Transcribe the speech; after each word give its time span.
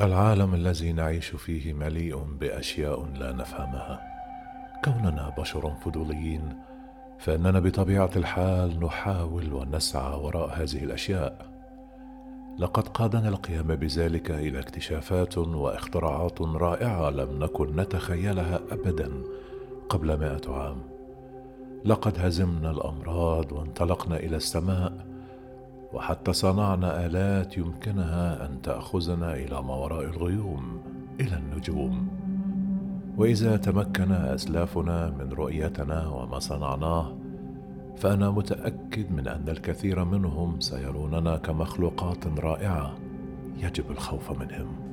العالم 0.00 0.54
الذي 0.54 0.92
نعيش 0.92 1.26
فيه 1.28 1.72
مليء 1.72 2.16
بأشياء 2.40 3.04
لا 3.04 3.32
نفهمها. 3.32 4.00
كوننا 4.84 5.34
بشر 5.38 5.74
فضوليين 5.74 6.56
فإننا 7.18 7.60
بطبيعة 7.60 8.10
الحال 8.16 8.80
نحاول 8.80 9.52
ونسعى 9.52 10.14
وراء 10.18 10.62
هذه 10.62 10.84
الأشياء. 10.84 11.46
لقد 12.58 12.88
قادنا 12.88 13.28
القيام 13.28 13.66
بذلك 13.66 14.30
إلى 14.30 14.58
اكتشافات 14.58 15.38
واختراعات 15.38 16.40
رائعة 16.42 17.10
لم 17.10 17.44
نكن 17.44 17.76
نتخيلها 17.76 18.60
ابدا 18.70 19.22
قبل 19.88 20.18
مائه 20.18 20.52
عام. 20.52 20.78
لقد 21.84 22.18
هزمنا 22.18 22.70
الأمراض 22.70 23.52
وانطلقنا 23.52 24.16
إلى 24.16 24.36
السماء 24.36 25.06
وحتى 25.92 26.32
صنعنا 26.32 27.06
آلات 27.06 27.58
يمكنها 27.58 28.46
أن 28.46 28.62
تأخذنا 28.62 29.34
إلى 29.34 29.62
ما 29.62 29.74
وراء 29.74 30.04
الغيوم 30.04 30.80
إلى 31.20 31.36
النجوم. 31.36 32.08
وإذا 33.16 33.56
تمكن 33.56 34.12
أسلافنا 34.12 35.10
من 35.10 35.32
رؤيتنا 35.32 36.08
وما 36.08 36.38
صنعناه 36.38 37.16
فأنا 37.96 38.30
متأكد 38.30 39.12
من 39.12 39.28
أن 39.28 39.48
الكثير 39.48 40.04
منهم 40.04 40.60
سيروننا 40.60 41.36
كمخلوقات 41.36 42.26
رائعة 42.38 42.94
يجب 43.56 43.90
الخوف 43.90 44.30
منهم. 44.30 44.88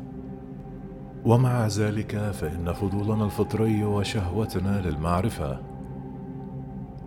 ومع 1.26 1.68
ذلك 1.68 2.18
فإن 2.18 2.74
فضولنا 2.74 3.26
الفطري 3.26 3.84
وشهوتنا 3.84 4.82
للمعرفة 4.82 5.75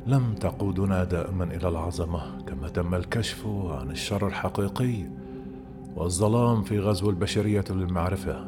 لم 0.09 0.34
تقودنا 0.34 1.05
دائما 1.05 1.45
إلى 1.45 1.69
العظمة 1.69 2.39
كما 2.47 2.69
تم 2.69 2.95
الكشف 2.95 3.47
عن 3.47 3.91
الشر 3.91 4.27
الحقيقي 4.27 5.05
والظلام 5.97 6.62
في 6.62 6.78
غزو 6.78 7.11
البشرية 7.11 7.64
للمعرفة. 7.70 8.47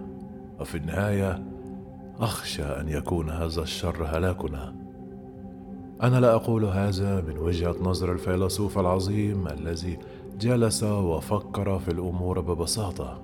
وفي 0.60 0.76
النهاية 0.78 1.42
أخشى 2.20 2.62
أن 2.62 2.88
يكون 2.88 3.30
هذا 3.30 3.62
الشر 3.62 4.04
هلاكنا. 4.04 4.74
أنا 6.02 6.20
لا 6.20 6.34
أقول 6.34 6.64
هذا 6.64 7.20
من 7.20 7.38
وجهة 7.38 7.76
نظر 7.82 8.12
الفيلسوف 8.12 8.78
العظيم 8.78 9.48
الذي 9.48 9.98
جلس 10.40 10.82
وفكر 10.82 11.78
في 11.78 11.88
الأمور 11.88 12.40
ببساطة. 12.40 13.22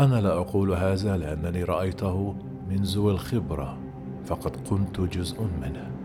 أنا 0.00 0.20
لا 0.20 0.38
أقول 0.38 0.72
هذا 0.72 1.16
لأنني 1.16 1.64
رأيته 1.64 2.34
من 2.70 2.82
ذوي 2.82 3.12
الخبرة 3.12 3.78
فقد 4.24 4.56
كنت 4.70 5.00
جزء 5.00 5.42
منه. 5.62 5.97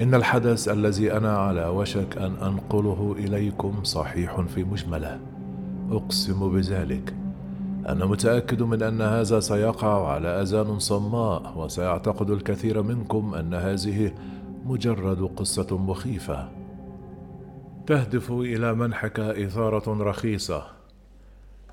إن 0.00 0.14
الحدث 0.14 0.68
الذي 0.68 1.12
أنا 1.12 1.38
على 1.38 1.66
وشك 1.66 2.18
أن 2.18 2.34
أنقله 2.42 3.14
إليكم 3.18 3.84
صحيح 3.84 4.40
في 4.40 4.64
مجمله. 4.64 5.20
أقسم 5.90 6.52
بذلك. 6.52 7.14
أنا 7.88 8.06
متأكد 8.06 8.62
من 8.62 8.82
أن 8.82 9.02
هذا 9.02 9.40
سيقع 9.40 10.08
على 10.12 10.28
أذان 10.28 10.78
صماء 10.78 11.52
وسيعتقد 11.56 12.30
الكثير 12.30 12.82
منكم 12.82 13.34
أن 13.34 13.54
هذه 13.54 14.12
مجرد 14.66 15.30
قصة 15.36 15.78
مخيفة. 15.78 16.48
تهدف 17.86 18.32
إلى 18.32 18.74
منحك 18.74 19.20
إثارة 19.20 20.02
رخيصة. 20.02 20.66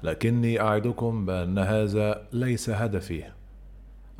لكني 0.04 0.62
أعدكم 0.62 1.26
بأن 1.26 1.58
هذا 1.58 2.22
ليس 2.34 2.70
هدفي. 2.70 3.24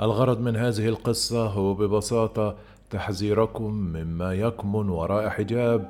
الغرض 0.02 0.40
من 0.40 0.56
هذه 0.56 0.88
القصة 0.88 1.48
هو 1.48 1.74
ببساطة 1.74 2.56
تحذيركم 2.90 3.74
مما 3.74 4.34
يكمن 4.34 4.90
وراء 4.90 5.30
حجاب 5.30 5.90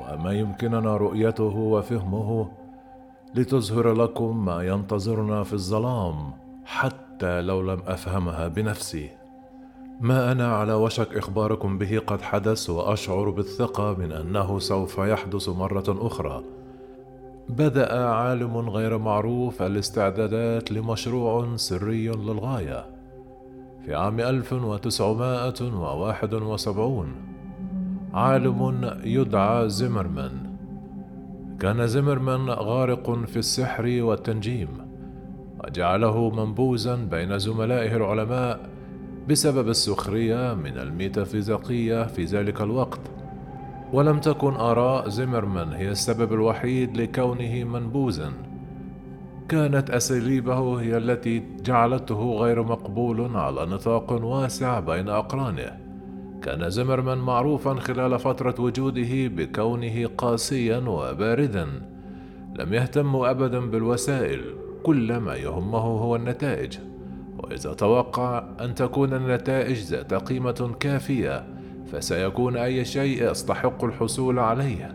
وما 0.00 0.32
يمكننا 0.32 0.96
رؤيته 0.96 1.56
وفهمه 1.56 2.50
لتظهر 3.34 3.92
لكم 3.92 4.44
ما 4.44 4.62
ينتظرنا 4.62 5.44
في 5.44 5.52
الظلام 5.52 6.32
حتى 6.64 7.40
لو 7.40 7.62
لم 7.62 7.82
أفهمها 7.86 8.48
بنفسي. 8.48 9.10
ما 10.00 10.32
أنا 10.32 10.56
على 10.56 10.72
وشك 10.72 11.16
إخباركم 11.16 11.78
به 11.78 11.98
قد 12.06 12.20
حدث 12.22 12.70
وأشعر 12.70 13.30
بالثقة 13.30 13.94
من 13.94 14.12
أنه 14.12 14.58
سوف 14.58 14.98
يحدث 14.98 15.48
مرة 15.48 15.84
أخرى. 15.88 16.42
بدأ 17.48 18.04
عالم 18.04 18.68
غير 18.68 18.98
معروف 18.98 19.62
الاستعدادات 19.62 20.72
لمشروع 20.72 21.56
سري 21.56 22.08
للغاية. 22.08 22.91
في 23.84 23.94
عام 23.94 24.20
1971 24.20 27.06
عالم 28.14 28.90
يدعى 29.04 29.68
زمرمان 29.68 30.32
كان 31.60 31.86
زمرمان 31.86 32.50
غارق 32.50 33.24
في 33.24 33.36
السحر 33.36 33.98
والتنجيم 34.02 34.68
وجعله 35.64 36.30
منبوذا 36.30 36.96
بين 36.96 37.38
زملائه 37.38 37.96
العلماء 37.96 38.60
بسبب 39.28 39.68
السخرية 39.68 40.54
من 40.54 40.78
الميتافيزيقية 40.78 42.06
في 42.06 42.24
ذلك 42.24 42.60
الوقت. 42.60 43.00
ولم 43.92 44.18
تكن 44.18 44.54
آراء 44.54 45.08
زمرمان 45.08 45.72
هي 45.72 45.90
السبب 45.90 46.32
الوحيد 46.32 46.96
لكونه 46.96 47.64
منبوذا 47.64 48.32
كانت 49.52 49.90
أساليبه 49.90 50.80
هي 50.80 50.96
التي 50.96 51.42
جعلته 51.64 52.34
غير 52.34 52.62
مقبول 52.62 53.36
على 53.36 53.66
نطاق 53.66 54.12
واسع 54.12 54.80
بين 54.80 55.08
أقرانه. 55.08 55.78
كان 56.42 56.70
زمرمان 56.70 57.18
معروفا 57.18 57.74
خلال 57.74 58.18
فترة 58.18 58.54
وجوده 58.58 59.28
بكونه 59.28 60.06
قاسيا 60.18 60.78
وباردا 60.78 61.68
لم 62.58 62.74
يهتم 62.74 63.16
ابدا 63.16 63.60
بالوسائل 63.70 64.40
كل 64.82 65.16
ما 65.16 65.34
يهمه 65.34 65.78
هو 65.78 66.16
النتائج. 66.16 66.78
وإذا 67.38 67.72
توقع 67.72 68.44
أن 68.60 68.74
تكون 68.74 69.14
النتائج 69.14 69.78
ذات 69.78 70.14
قيمة 70.14 70.74
كافية 70.80 71.46
فسيكون 71.92 72.56
أي 72.56 72.84
شيء 72.84 73.30
يستحق 73.30 73.84
الحصول 73.84 74.38
عليه. 74.38 74.94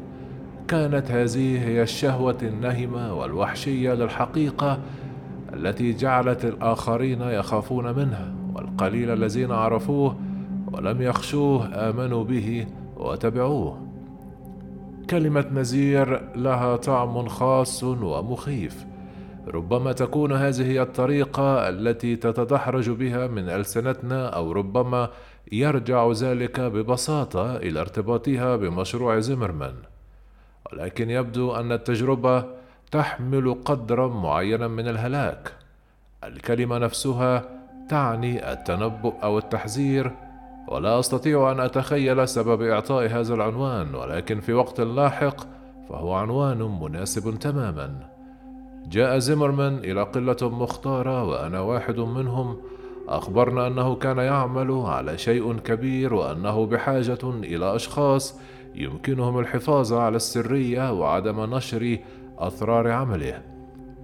كانت 0.68 1.12
هذه 1.12 1.68
هي 1.68 1.82
الشهوة 1.82 2.38
النهمة 2.42 3.14
والوحشية 3.14 3.94
للحقيقة 3.94 4.80
التي 5.54 5.94
جعلت 5.94 6.46
الآخرين 6.46 7.22
يخافون 7.22 7.96
منه 7.96 8.36
والقليل 8.56 9.12
الذين 9.12 9.52
عرفوه 9.52 10.16
ولم 10.72 11.02
يخشوه 11.02 11.90
آمنوا 11.90 12.24
به 12.24 12.66
وتبعوه 12.98 13.88
كلمة 15.10 15.46
نزير 15.54 16.36
لها 16.36 16.76
طعم 16.76 17.28
خاص 17.28 17.84
ومخيف. 17.84 18.86
ربما 19.48 19.92
تكون 19.92 20.32
هذه 20.32 20.66
هي 20.66 20.82
الطريقة 20.82 21.70
التي 21.70 22.16
تتدحرج 22.16 22.90
بها 22.90 23.28
من 23.28 23.50
ألسنتنا 23.50 24.28
أو 24.28 24.52
ربما 24.52 25.10
يرجع 25.52 26.12
ذلك 26.12 26.60
ببساطة 26.60 27.56
إلى 27.56 27.82
ارتباطها 27.82 28.56
بمشروع 28.56 29.20
زمرمان 29.20 29.74
ولكن 30.74 31.10
يبدو 31.10 31.56
أن 31.56 31.72
التجربة 31.72 32.46
تحمل 32.92 33.58
قدرا 33.66 34.08
معينا 34.08 34.68
من 34.68 34.88
الهلاك. 34.88 35.54
الكلمة 36.24 36.78
نفسها 36.78 37.44
تعني 37.90 38.52
التنبؤ 38.52 39.14
أو 39.24 39.38
التحذير 39.38 40.12
ولا 40.68 41.00
أستطيع 41.00 41.52
أن 41.52 41.60
أتخيل 41.60 42.28
سبب 42.28 42.62
إعطاء 42.62 43.06
هذا 43.06 43.34
العنوان 43.34 43.96
ولكن 43.96 44.40
في 44.40 44.54
وقت 44.54 44.82
لاحق 44.82 45.36
فهو 45.90 46.14
عنوان 46.14 46.80
مناسب 46.82 47.40
تماما. 47.40 48.18
جاء 48.90 49.18
زمرمان 49.18 49.78
إلى 49.78 50.04
قلة 50.04 50.38
مختارة 50.42 51.24
وأنا 51.24 51.60
واحد 51.60 52.00
منهم 52.00 52.58
أخبرنا 53.10 53.68
أنه 53.68 53.96
كان 53.96 54.18
يعمل 54.18 54.72
على 54.86 55.18
شيء 55.18 55.58
كبير 55.58 56.14
وأنه 56.14 56.66
بحاجة 56.66 57.20
إلى 57.24 57.76
أشخاص 57.76 58.40
يمكنهم 58.78 59.40
الحفاظ 59.40 59.94
على 59.94 60.16
السرية 60.16 60.94
وعدم 60.94 61.56
نشر 61.56 61.98
اسرار 62.38 62.92
عمله. 62.92 63.42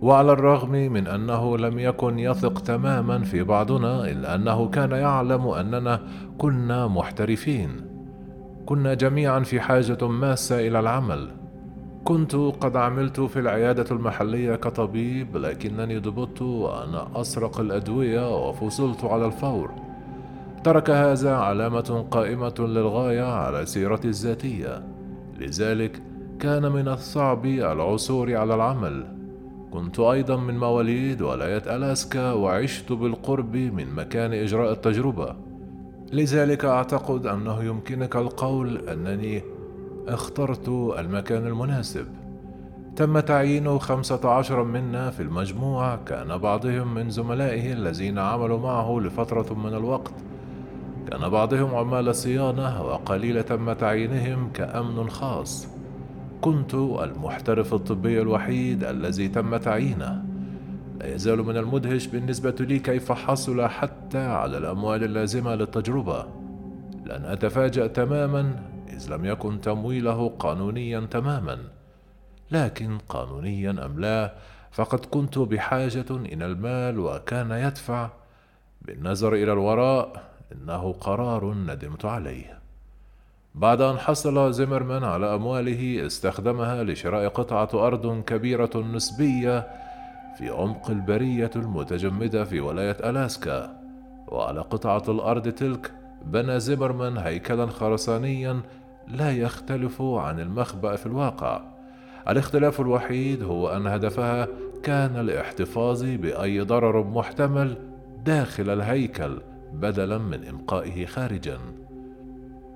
وعلى 0.01 0.31
الرغم 0.31 0.71
من 0.71 1.07
أنه 1.07 1.57
لم 1.57 1.79
يكن 1.79 2.19
يثق 2.19 2.59
تماما 2.59 3.23
في 3.23 3.43
بعضنا 3.43 4.11
الا 4.11 4.35
أنه 4.35 4.69
كان 4.69 4.91
يعلم 4.91 5.47
أننا 5.47 6.01
كنا 6.37 6.87
محترفين. 6.87 7.69
كنا 8.65 8.93
جميعا 8.93 9.39
في 9.39 9.61
حاجة 9.61 10.07
ماسة 10.07 10.67
إلى 10.67 10.79
العمل. 10.79 11.31
كنت 12.03 12.35
قد 12.35 12.77
عملت 12.77 13.19
في 13.19 13.39
العيادة 13.39 13.85
المحلية 13.91 14.55
كطبيب 14.55 15.37
لكنني 15.37 15.97
ضبطت 15.99 16.41
وأنا 16.41 17.07
أسرق 17.15 17.59
الأدوية 17.59 18.47
وفصلت 18.47 19.03
على 19.03 19.25
الفور. 19.25 19.92
ترك 20.63 20.89
هذا 20.89 21.35
علامة 21.35 22.05
قائمة 22.11 22.53
للغاية 22.59 23.23
على 23.23 23.65
سيرتي 23.65 24.07
الذاتية، 24.07 24.83
لذلك 25.39 26.01
كان 26.39 26.71
من 26.71 26.87
الصعب 26.87 27.45
العثور 27.45 28.35
على 28.35 28.55
العمل. 28.55 29.05
كنت 29.71 29.99
أيضا 29.99 30.37
من 30.37 30.57
مواليد 30.57 31.21
ولاية 31.21 31.75
ألاسكا 31.75 32.31
وعشت 32.31 32.91
بالقرب 32.91 33.55
من 33.55 33.95
مكان 33.95 34.33
إجراء 34.33 34.71
التجربة، 34.71 35.35
لذلك 36.13 36.65
أعتقد 36.65 37.27
أنه 37.27 37.63
يمكنك 37.63 38.15
القول 38.15 38.77
أنني 38.77 39.41
اخترت 40.07 40.69
المكان 40.99 41.47
المناسب. 41.47 42.05
تم 42.95 43.19
تعيين 43.19 43.79
خمسة 43.79 44.29
عشر 44.29 44.63
منا 44.63 45.11
في 45.11 45.19
المجموع 45.23 45.95
كان 45.95 46.37
بعضهم 46.37 46.93
من 46.93 47.09
زملائه 47.09 47.73
الذين 47.73 48.19
عملوا 48.19 48.59
معه 48.59 48.99
لفترة 48.99 49.53
من 49.53 49.73
الوقت 49.73 50.13
كان 51.13 51.29
بعضهم 51.29 51.75
عمال 51.75 52.15
صيانة 52.15 52.81
وقليل 52.81 53.43
تم 53.43 53.73
تعيينهم 53.73 54.51
كأمن 54.51 55.09
خاص. 55.09 55.67
كنت 56.41 56.73
المحترف 56.73 57.73
الطبي 57.73 58.21
الوحيد 58.21 58.83
الذي 58.83 59.27
تم 59.27 59.57
تعيينه 59.57 60.23
لا 60.99 61.15
يزال 61.15 61.43
من 61.43 61.57
المدهش 61.57 62.07
بالنسبة 62.07 62.55
لي 62.59 62.79
كيف 62.79 63.11
حصل 63.11 63.65
حتى 63.65 64.25
على 64.25 64.57
الأموال 64.57 65.03
اللازمة 65.03 65.55
للتجربة. 65.55 66.25
لن 67.05 67.25
أتفاجأ 67.25 67.87
تماما 67.87 68.63
إذ 68.89 69.13
لم 69.13 69.25
يكن 69.25 69.61
تمويله 69.61 70.29
قانونيا 70.39 70.99
تماما. 70.99 71.57
لكن 72.51 72.97
قانونيا 73.09 73.85
أم 73.85 73.99
لا 73.99 74.33
فقد 74.71 75.05
كنت 75.05 75.37
بحاجة 75.37 76.11
إلى 76.11 76.45
المال 76.45 76.99
وكان 76.99 77.51
يدفع. 77.51 78.09
بالنظر 78.81 79.33
إلى 79.33 79.53
الوراء 79.53 80.32
إنه 80.53 80.93
قرار 80.93 81.53
ندمت 81.53 82.05
عليه. 82.05 82.59
بعد 83.55 83.81
أن 83.81 83.97
حصل 83.97 84.53
زمرمان 84.53 85.03
على 85.03 85.35
أمواله 85.35 86.05
استخدمها 86.05 86.83
لشراء 86.83 87.27
قطعة 87.27 87.69
أرض 87.73 88.23
كبيرة 88.23 88.77
نسبية 88.93 89.67
في 90.37 90.49
عمق 90.49 90.89
البرية 90.89 91.51
المتجمدة 91.55 92.43
في 92.43 92.59
ولاية 92.59 92.97
ألاسكا. 93.09 93.79
وعلى 94.27 94.61
قطعة 94.61 95.03
الأرض 95.07 95.47
تلك 95.47 95.91
بنى 96.25 96.59
زمرمان 96.59 97.17
هيكلا 97.17 97.65
خرسانيا 97.65 98.61
لا 99.07 99.31
يختلف 99.31 100.01
عن 100.01 100.39
المخبأ 100.39 100.95
في 100.95 101.05
الواقع. 101.05 101.61
الاختلاف 102.27 102.81
الوحيد 102.81 103.43
هو 103.43 103.69
أن 103.69 103.87
هدفها 103.87 104.47
كان 104.83 105.19
الاحتفاظ 105.19 106.03
بأي 106.03 106.61
ضرر 106.61 107.03
محتمل 107.03 107.77
داخل 108.25 108.69
الهيكل 108.69 109.39
بدلا 109.73 110.17
من 110.17 110.47
إبقائه 110.47 111.05
خارجا. 111.05 111.57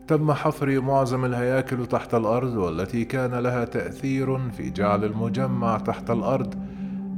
تم 0.08 0.32
حفر 0.32 0.82
معظم 0.82 1.26
الهياكل 1.26 1.86
تحت 1.86 2.14
الأرض 2.14 2.54
والتي 2.54 3.06
كان 3.06 3.34
لها 3.36 3.66
تأثير 3.66 4.50
في 4.50 4.70
جعل 4.70 5.04
المجمع 5.04 5.78
تحت 5.78 6.10
الأرض. 6.10 6.54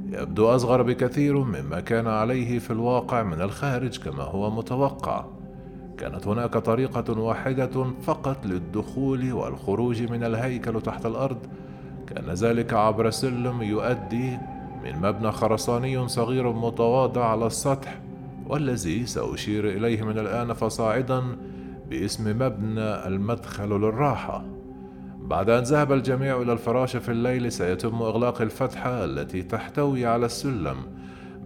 يبدو 0.09 0.47
أصغر 0.47 0.81
بكثير 0.81 1.37
مما 1.37 1.79
كان 1.79 2.07
عليه 2.07 2.59
في 2.59 2.71
الواقع 2.71 3.23
من 3.23 3.41
الخارج 3.41 3.99
كما 3.99 4.23
هو 4.23 4.51
متوقع. 4.51 5.25
كانت 5.97 6.27
هناك 6.27 6.53
طريقة 6.53 7.19
واحدة 7.19 7.85
فقط 8.01 8.45
للدخول 8.45 9.33
والخروج 9.33 10.01
من 10.11 10.23
الهيكل 10.23 10.81
تحت 10.81 11.05
الأرض. 11.05 11.37
كان 12.07 12.25
ذلك 12.25 12.73
عبر 12.73 13.09
سلم 13.09 13.61
يؤدي 13.61 14.37
من 14.83 15.01
مبنى 15.01 15.31
خرساني 15.31 16.07
صغير 16.07 16.53
متواضع 16.53 17.25
على 17.25 17.45
السطح 17.45 18.08
والذي 18.49 19.05
سأشير 19.05 19.69
إليه 19.69 20.01
من 20.01 20.19
الآن 20.19 20.53
فصاعدا 20.53 21.23
باسم 21.89 22.29
مبنى 22.29 23.07
المدخل 23.07 23.69
للراحة. 23.69 24.45
بعد 25.19 25.49
أن 25.49 25.63
ذهب 25.63 25.91
الجميع 25.91 26.41
إلى 26.41 26.53
الفراش 26.53 26.97
في 26.97 27.11
الليل 27.11 27.51
سيتم 27.51 28.01
إغلاق 28.01 28.41
الفتحة 28.41 29.05
التي 29.05 29.43
تحتوي 29.43 30.05
على 30.05 30.25
السلم 30.25 30.77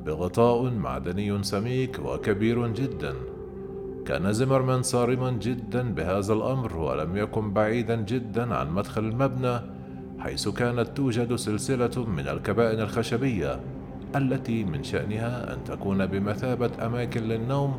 بغطاء 0.05 0.71
معدني 0.71 1.43
سميك 1.43 1.99
وكبير 2.05 2.67
جدا. 2.67 3.13
كان 4.05 4.33
زمرمان 4.33 4.81
صارما 4.81 5.31
جدا 5.31 5.93
بهذا 5.93 6.33
الأمر 6.33 6.77
ولم 6.77 7.17
يكن 7.17 7.53
بعيدا 7.53 7.95
جدا 7.95 8.55
عن 8.55 8.71
مدخل 8.71 9.03
المبنى 9.03 9.59
حيث 10.19 10.47
كانت 10.47 10.87
توجد 10.95 11.35
سلسلة 11.35 12.05
من 12.05 12.27
الكبائن 12.27 12.79
الخشبية. 12.79 13.59
التي 14.15 14.63
من 14.63 14.83
شأنها 14.83 15.53
أن 15.53 15.63
تكون 15.63 16.05
بمثابة 16.05 16.71
أماكن 16.85 17.23
للنوم 17.23 17.77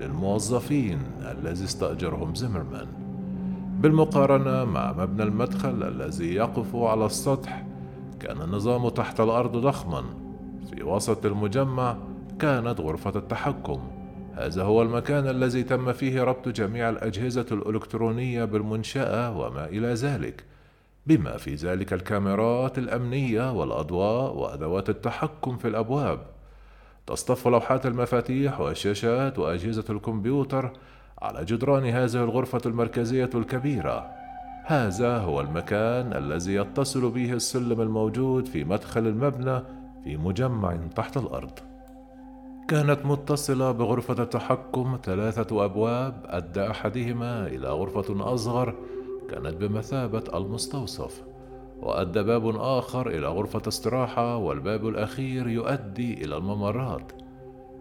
للموظفين 0.00 0.98
الذي 1.20 1.64
استأجرهم 1.64 2.34
زمرمان 2.34 2.86
بالمقارنة 3.80 4.64
مع 4.64 4.92
مبنى 4.92 5.22
المدخل 5.22 5.82
الذي 5.82 6.34
يقف 6.34 6.76
على 6.76 7.06
السطح 7.06 7.64
كان 8.20 8.42
النظام 8.42 8.88
تحت 8.88 9.20
الأرض 9.20 9.56
ضخما. 9.56 10.04
في 10.70 10.82
وسط 10.82 11.26
المجمع 11.26 11.96
كانت 12.38 12.80
غرفة 12.80 13.12
التحكم. 13.16 13.80
هذا 14.34 14.62
هو 14.62 14.82
المكان 14.82 15.28
الذي 15.28 15.62
تم 15.62 15.92
فيه 15.92 16.22
ربط 16.22 16.48
جميع 16.48 16.88
الأجهزة 16.88 17.46
الإلكترونية 17.52 18.44
بالمنشأة 18.44 19.38
وما 19.38 19.64
إلى 19.64 19.94
ذلك. 19.94 20.44
بما 21.08 21.36
في 21.36 21.54
ذلك 21.54 21.92
الكاميرات 21.92 22.78
الأمنية 22.78 23.52
والأضواء 23.52 24.36
وأدوات 24.36 24.88
التحكم 24.88 25.56
في 25.56 25.68
الأبواب. 25.68 26.18
تصطف 27.06 27.48
لوحات 27.48 27.86
المفاتيح 27.86 28.60
والشاشات 28.60 29.38
وأجهزة 29.38 29.84
الكمبيوتر 29.90 30.72
على 31.22 31.44
جدران 31.44 31.84
هذه 31.84 32.24
الغرفة 32.24 32.60
المركزية 32.66 33.30
الكبيرة. 33.34 34.10
هذا 34.64 35.18
هو 35.18 35.40
المكان 35.40 36.12
الذي 36.12 36.54
يتصل 36.54 37.10
به 37.10 37.32
السلم 37.32 37.80
الموجود 37.80 38.46
في 38.46 38.64
مدخل 38.64 39.06
المبنى 39.06 39.60
في 40.04 40.16
مجمع 40.16 40.76
تحت 40.96 41.16
الأرض. 41.16 41.58
كانت 42.68 42.98
متصلة 43.04 43.72
بغرفة 43.72 44.22
التحكم 44.22 44.98
ثلاثة 45.04 45.64
أبواب 45.64 46.14
أدى 46.26 46.70
أحدهما 46.70 47.46
إلى 47.46 47.68
غرفة 47.68 48.34
أصغر 48.34 48.74
كانت 49.28 49.54
بمثابة 49.54 50.24
المستوصف 50.34 51.22
وأدى 51.80 52.22
باب 52.22 52.56
آخر 52.56 53.08
إلى 53.08 53.26
غرفة 53.26 53.62
استراحة 53.68 54.36
والباب 54.36 54.88
الأخير 54.88 55.48
يؤدي 55.48 56.24
إلى 56.24 56.36
الممرات. 56.36 57.12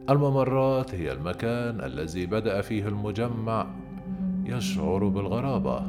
الممرات 0.10 0.96
هي 0.96 1.12
المكان 1.12 1.82
الذي 1.82 2.26
بدأ 2.26 2.62
فيه 2.62 2.88
المجمع 2.88 3.68
يشعر 4.46 5.08
بالغرابة. 5.08 5.82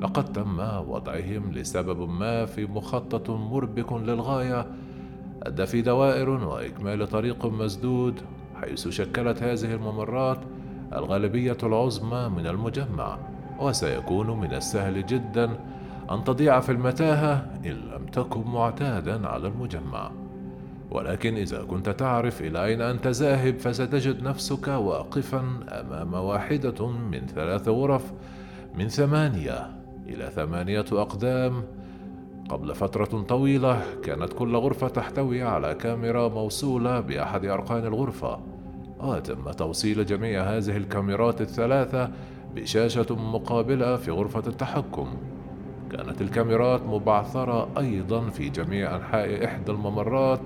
لقد 0.00 0.32
تم 0.32 0.60
وضعهم 0.88 1.52
لسبب 1.52 2.08
ما 2.08 2.46
في 2.46 2.66
مخطط 2.66 3.30
مربك 3.30 3.92
للغاية. 3.92 4.66
أدى 5.42 5.66
في 5.66 5.82
دوائر 5.82 6.30
وإكمال 6.30 7.08
طريق 7.08 7.46
مسدود 7.46 8.20
حيث 8.54 8.88
شكلت 8.88 9.42
هذه 9.42 9.74
الممرات 9.74 10.38
الغالبية 10.92 11.56
العظمى 11.62 12.28
من 12.36 12.46
المجمع. 12.46 13.18
وسيكون 13.60 14.40
من 14.40 14.54
السهل 14.54 15.06
جدا 15.06 15.50
أن 16.10 16.24
تضيع 16.24 16.60
في 16.60 16.72
المتاهة 16.72 17.46
إن 17.66 17.70
لم 17.70 18.06
تكن 18.12 18.40
معتادا 18.40 19.28
على 19.28 19.48
المجمع. 19.48 20.10
ولكن 20.90 21.34
إذا 21.34 21.62
كنت 21.62 21.88
تعرف 21.88 22.40
إلى 22.40 22.64
أين 22.64 22.80
أنت 22.80 23.06
ذاهب 23.06 23.58
فستجد 23.58 24.22
نفسك 24.22 24.68
واقفا 24.68 25.42
أمام 25.68 26.14
واحدة 26.14 26.86
من 26.88 27.26
ثلاث 27.26 27.68
غرف 27.68 28.12
من 28.74 28.88
ثمانية 28.88 29.70
إلى 30.08 30.30
ثمانية 30.34 30.84
أقدام. 30.92 31.62
قبل 32.48 32.74
فترة 32.74 33.22
طويلة 33.22 33.82
كانت 34.04 34.32
كل 34.32 34.56
غرفة 34.56 34.88
تحتوي 34.88 35.42
على 35.42 35.74
كاميرا 35.74 36.28
موصولة 36.28 37.00
بأحد 37.00 37.44
أركان 37.44 37.86
الغرفة. 37.86 38.40
وتم 39.00 39.50
توصيل 39.50 40.06
جميع 40.06 40.42
هذه 40.42 40.76
الكاميرات 40.76 41.40
الثلاثة 41.40 42.10
بشاشة 42.56 43.06
مقابلة 43.10 43.96
في 43.96 44.10
غرفة 44.10 44.42
التحكم 44.46 45.16
كانت 45.90 46.20
الكاميرات 46.20 46.82
مبعثرة 46.82 47.68
أيضا 47.78 48.30
في 48.30 48.48
جميع 48.48 48.96
أنحاء 48.96 49.44
إحدى 49.44 49.72
الممرات 49.72 50.40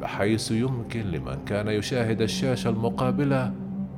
بحيث 0.00 0.50
يمكن 0.50 1.00
لمن 1.00 1.44
كان 1.46 1.68
يشاهد 1.68 2.22
الشاشة 2.22 2.70
المقابلة 2.70 3.46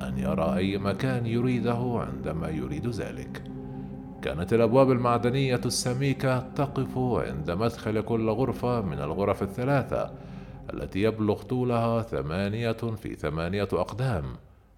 أن 0.01 0.17
يرى 0.17 0.57
أي 0.57 0.77
مكان 0.77 1.25
يريده 1.25 2.05
عندما 2.07 2.49
يريد 2.49 2.87
ذلك. 2.87 3.43
كانت 4.21 4.53
الأبواب 4.53 4.91
المعدنية 4.91 5.61
السميكة 5.65 6.39
تقف 6.39 6.97
عند 6.97 7.51
مدخل 7.51 8.01
كل 8.01 8.29
غرفة 8.29 8.81
من 8.81 8.99
الغرف 8.99 9.43
الثلاثة 9.43 10.11
التي 10.73 11.01
يبلغ 11.01 11.41
طولها 11.41 12.01
ثمانية 12.01 12.71
في 12.71 13.15
ثمانية 13.15 13.67
أقدام، 13.73 14.23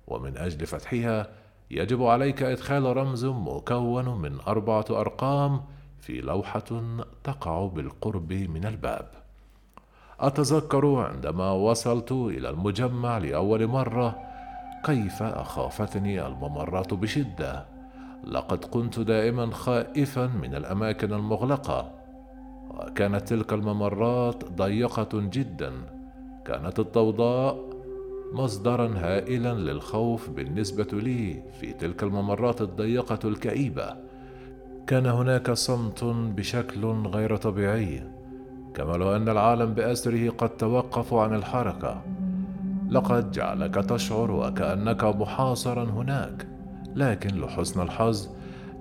ومن 0.08 0.38
أجل 0.38 0.66
فتحها 0.66 1.43
يجب 1.78 2.04
عليك 2.04 2.44
إدخال 2.44 2.98
رمز 2.98 3.26
مكون 3.26 4.22
من 4.22 4.40
أربعة 4.48 4.86
أرقام 4.90 5.62
في 6.00 6.22
لوحة 6.22 6.84
تقع 7.24 7.66
بالقرب 7.68 8.34
من 8.34 8.66
الباب. 8.66 9.08
أتذكر 10.20 10.96
عندما 10.96 11.52
وصلت 11.52 12.12
إلى 12.12 12.50
المجمع 12.50 13.18
لأول 13.18 13.68
مرة 13.68 14.20
كيف 14.86 15.24
أخافتني 15.24 16.28
الممرات 16.28 16.94
بشدة. 16.94 17.66
لقد 18.24 18.66
كنت 18.66 19.00
دائما 19.00 19.52
خائفا 19.52 20.28
من 20.28 20.56
الأماكن 20.56 21.14
المغلقة، 21.14 21.92
وكانت 22.70 23.28
تلك 23.28 23.54
الممرات 23.54 24.52
ضيقة 24.52 25.10
جدا. 25.14 25.72
كانت 26.46 26.80
الضوضاء 26.80 27.73
مصدرا 28.34 28.94
هائلا 28.98 29.54
للخوف 29.54 30.30
بالنسبة 30.30 30.88
لي 30.94 31.44
في 31.60 31.74
تلك 31.74 32.04
الممرات 32.04 32.62
الضيقة 32.62 33.20
الكئيبة. 33.30 33.96
كان 34.88 35.06
هناك 35.06 35.52
صمت 35.52 36.04
بشكل 36.04 36.86
غير 36.86 37.36
طبيعي 37.36 38.04
كما 38.74 38.94
لو 38.94 39.16
أن 39.16 39.30
العالم 39.30 39.74
بأسره 39.74 40.30
قد 40.30 40.50
توقف 40.50 41.14
عن 41.14 41.36
الحركة 41.36 42.02
لقد 42.90 43.32
جعلك 43.32 43.76
تشعر 43.76 44.32
وكأنك 44.32 45.04
محاصرا 45.04 45.84
هناك 45.84 46.48
لكن 46.96 47.42
لحسن 47.42 47.82
الحظ 47.82 48.30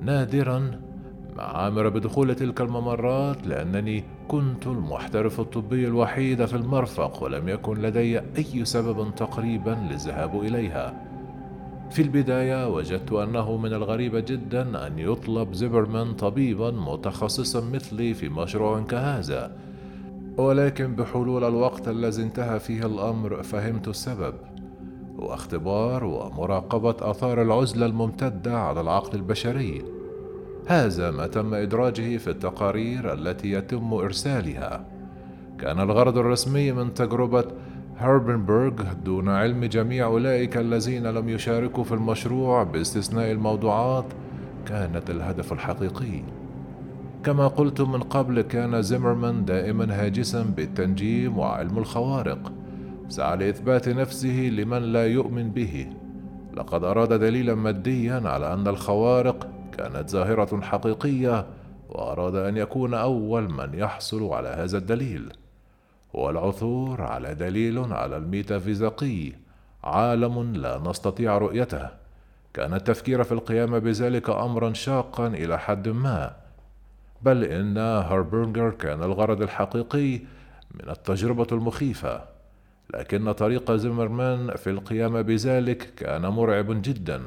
نادرا 0.01 0.81
ما 1.37 1.43
عامر 1.43 1.89
بدخول 1.89 2.35
تلك 2.35 2.61
الممرات 2.61 3.47
لأنني 3.47 4.05
كنت 4.33 4.67
المحترف 4.67 5.41
الطبي 5.41 5.87
الوحيد 5.87 6.45
في 6.45 6.57
المرفق 6.57 7.23
ولم 7.23 7.49
يكن 7.49 7.83
لدي 7.83 8.19
أي 8.19 8.65
سبب 8.65 9.15
تقريبا 9.15 9.79
للذهاب 9.91 10.41
إليها. 10.41 10.95
في 11.91 12.03
البداية 12.03 12.69
وجدت 12.75 13.13
أنه 13.13 13.57
من 13.57 13.73
الغريب 13.73 14.17
جدا 14.17 14.87
أن 14.87 14.99
يطلب 14.99 15.53
زيبرمان 15.53 16.15
طبيبا 16.15 16.71
متخصصا 16.71 17.61
مثلي 17.61 18.15
في 18.15 18.29
مشروع 18.29 18.81
كهذا. 18.81 19.57
ولكن 20.37 20.95
بحلول 20.97 21.45
الوقت 21.45 21.89
الذي 21.89 22.23
انتهى 22.23 22.61
فيه 22.61 22.87
الأمر 22.87 23.43
فهمت 23.43 23.89
السبب. 23.89 24.35
هو 25.21 25.35
اختبار 25.35 26.05
ومراقبة 26.05 26.97
آثار 27.01 27.43
العزلة 27.43 27.87
الممتدة 27.87 28.59
على 28.59 28.81
العقل 28.81 29.19
البشري. 29.19 29.83
هذا 30.67 31.11
ما 31.11 31.27
تم 31.27 31.55
إدراجه 31.55 32.17
في 32.17 32.31
التقارير 32.31 33.13
التي 33.13 33.53
يتم 33.53 33.95
إرسالها. 33.95 34.85
كان 35.59 35.81
الغرض 35.81 36.19
الرسمي 36.19 36.73
من 36.73 36.95
تجربة 36.95 37.45
هاربنبرغ 37.99 38.93
دون 39.05 39.29
علم 39.29 39.65
جميع 39.65 40.07
أولئك 40.07 40.57
الذين 40.57 41.07
لم 41.07 41.29
يشاركوا 41.29 41.85
في 41.85 41.95
المشروع 41.95 42.63
باستثناء 42.63 43.31
الموضوعات 43.31 44.05
كانت 44.67 45.11
الهدف 45.11 45.53
الحقيقي. 45.53 46.23
كما 47.25 47.47
قلت 47.47 47.81
من 47.81 48.01
قبل 48.01 48.41
كان 48.41 48.83
زيمرمان 48.83 49.45
دائما 49.45 50.05
هاجسا 50.05 50.43
بالتنجيم 50.43 51.39
وعلم 51.39 51.79
الخوارق. 51.79 52.53
سعى 53.09 53.37
لإثبات 53.37 53.89
نفسه 53.89 54.51
لمن 54.53 54.83
لا 54.83 55.07
يؤمن 55.07 55.51
به. 55.51 55.87
لقد 56.55 56.85
أراد 56.85 57.13
دليلا 57.13 57.55
ماديا 57.55 58.23
على 58.25 58.53
أن 58.55 58.69
الخوارق 58.69 59.49
كانت 59.79 60.11
ظاهرة 60.11 60.61
حقيقية 60.61 61.47
وأراد 61.89 62.35
أن 62.35 62.57
يكون 62.57 62.95
أول 62.95 63.53
من 63.53 63.75
يحصل 63.75 64.33
على 64.33 64.49
هذا 64.49 64.79
الدليل. 64.79 65.33
هو 66.17 66.31
العثور 66.31 67.03
على 67.03 67.35
دليل 67.35 67.93
على 67.93 68.17
الميتافيزيقي 68.17 69.33
عالم 69.85 70.53
لا 70.53 70.83
نستطيع 70.87 71.39
رؤيته. 71.39 71.89
كان 72.55 72.75
التفكير 72.75 73.23
في 73.23 73.33
القيام 73.33 73.79
بذلك 73.79 74.31
أمرا 74.31 74.73
شاقا 74.73 75.27
إلى 75.27 75.59
حد 75.59 75.89
ما. 75.89 76.33
بل 77.23 77.45
إن 77.45 77.79
هاربرجر 77.79 78.71
كان 78.71 79.03
الغرض 79.03 79.43
الحقيقي 79.43 80.19
من 80.75 80.91
التجربة 80.91 81.47
المخيفة. 81.53 82.23
لكن 82.95 83.33
طريق 83.33 83.73
زيمرمان 83.73 84.57
في 84.57 84.71
القيام 84.71 85.23
بذلك 85.23 85.95
كان 85.97 86.27
مرعب 86.27 86.83
جدا. 86.83 87.23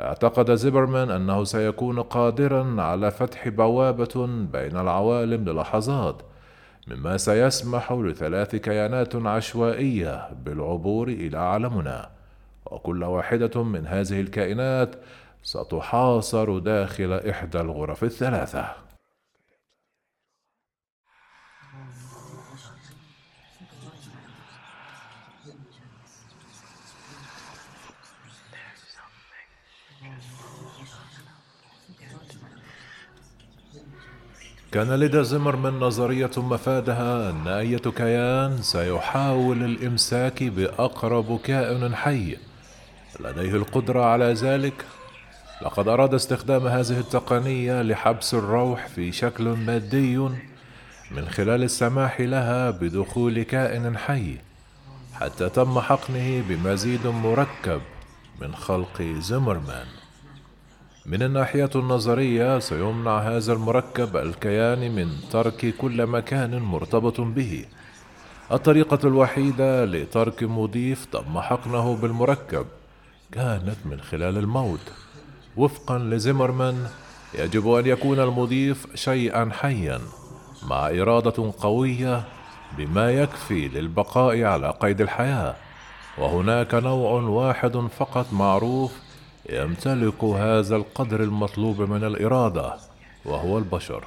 اعتقد 0.00 0.54
زيبرمان 0.54 1.10
أنه 1.10 1.44
سيكون 1.44 2.02
قادرا 2.02 2.82
على 2.82 3.10
فتح 3.10 3.48
بوابة 3.48 4.26
بين 4.26 4.76
العوالم 4.76 5.44
للحظات 5.44 6.22
مما 6.86 7.16
سيسمح 7.16 7.92
لثلاث 7.92 8.56
كيانات 8.56 9.16
عشوائية 9.16 10.28
بالعبور 10.44 11.08
إلى 11.08 11.38
عالمنا. 11.38 12.10
وكل 12.66 13.04
واحدة 13.04 13.62
من 13.62 13.86
هذه 13.86 14.20
الكائنات 14.20 14.96
ستحاصر 15.42 16.58
داخل 16.58 17.12
إحدى 17.12 17.60
الغرف 17.60 18.04
الثلاثة. 18.04 18.85
كان 34.76 34.94
لدى 34.94 35.24
زمرمان 35.24 35.72
نظرية 35.80 36.30
مفادها 36.36 37.30
أن 37.30 37.48
أية 37.48 37.78
كيان 37.78 38.62
سيحاول 38.62 39.62
الإمساك 39.62 40.42
بأقرب 40.42 41.40
كائن 41.44 41.94
حي. 41.96 42.36
لديه 43.20 43.54
القدرة 43.54 44.04
على 44.04 44.32
ذلك. 44.32 44.84
لقد 45.62 45.88
أراد 45.88 46.14
استخدام 46.14 46.66
هذه 46.66 46.98
التقنية 46.98 47.82
لحبس 47.82 48.34
الروح 48.34 48.86
في 48.86 49.12
شكل 49.12 49.44
مادي 49.44 50.18
من 51.10 51.28
خلال 51.30 51.62
السماح 51.62 52.20
لها 52.20 52.70
بدخول 52.70 53.42
كائن 53.42 53.98
حي 53.98 54.36
حتى 55.12 55.48
تم 55.48 55.80
حقنه 55.80 56.42
بمزيد 56.48 57.06
مركب 57.06 57.80
من 58.40 58.54
خلق 58.54 59.02
زمرمان. 59.02 59.86
من 61.08 61.22
الناحية 61.22 61.70
النظرية 61.74 62.58
سيمنع 62.58 63.18
هذا 63.18 63.52
المركب 63.52 64.16
الكيان 64.16 64.94
من 64.94 65.08
ترك 65.30 65.74
كل 65.78 66.06
مكان 66.06 66.62
مرتبط 66.62 67.20
به. 67.20 67.64
الطريقة 68.52 68.98
الوحيدة 69.04 69.84
لترك 69.84 70.42
مضيف 70.42 71.04
تم 71.04 71.40
حقنه 71.40 71.96
بالمركب 71.96 72.66
كانت 73.32 73.76
من 73.84 74.00
خلال 74.00 74.38
الموت. 74.38 74.92
وفقا 75.56 75.98
لزيمرمان 75.98 76.86
يجب 77.34 77.68
أن 77.68 77.86
يكون 77.86 78.20
المضيف 78.20 78.86
شيئا 78.94 79.50
حيا 79.52 80.00
مع 80.70 80.88
إرادة 80.88 81.52
قوية 81.60 82.24
بما 82.78 83.10
يكفي 83.10 83.68
للبقاء 83.68 84.42
على 84.42 84.74
قيد 84.80 85.00
الحياة. 85.00 85.54
وهناك 86.18 86.74
نوع 86.74 87.10
واحد 87.20 87.76
فقط 87.98 88.32
معروف 88.32 89.05
يمتلك 89.50 90.24
هذا 90.24 90.76
القدر 90.76 91.20
المطلوب 91.20 91.80
من 91.80 92.04
الإرادة 92.04 92.74
وهو 93.24 93.58
البشر. 93.58 94.04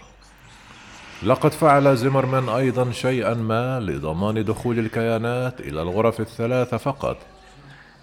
لقد 1.24 1.52
فعل 1.52 1.98
زيمرمان 1.98 2.50
أيضا 2.50 2.92
شيئا 2.92 3.34
ما 3.34 3.80
لضمان 3.80 4.46
دخول 4.46 4.80
الكيانات 4.80 5.60
إلى 5.60 5.82
الغرف 5.82 6.20
الثلاثة 6.20 6.78
فقط. 6.78 7.18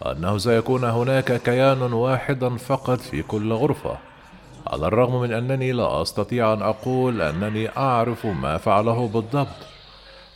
أنه 0.07 0.39
سيكون 0.39 0.85
هناك 0.85 1.43
كيان 1.43 1.83
واحدا 1.83 2.57
فقط 2.57 3.01
في 3.01 3.23
كل 3.23 3.53
غرفة. 3.53 3.99
على 4.67 4.87
الرغم 4.87 5.21
من 5.21 5.33
أنني 5.33 5.73
لا 5.73 6.03
أستطيع 6.03 6.53
أن 6.53 6.63
أقول 6.63 7.23
أنني 7.23 7.77
أعرف 7.77 8.27
ما 8.27 8.59
فعله 8.59 9.09
بالضبط. 9.09 9.67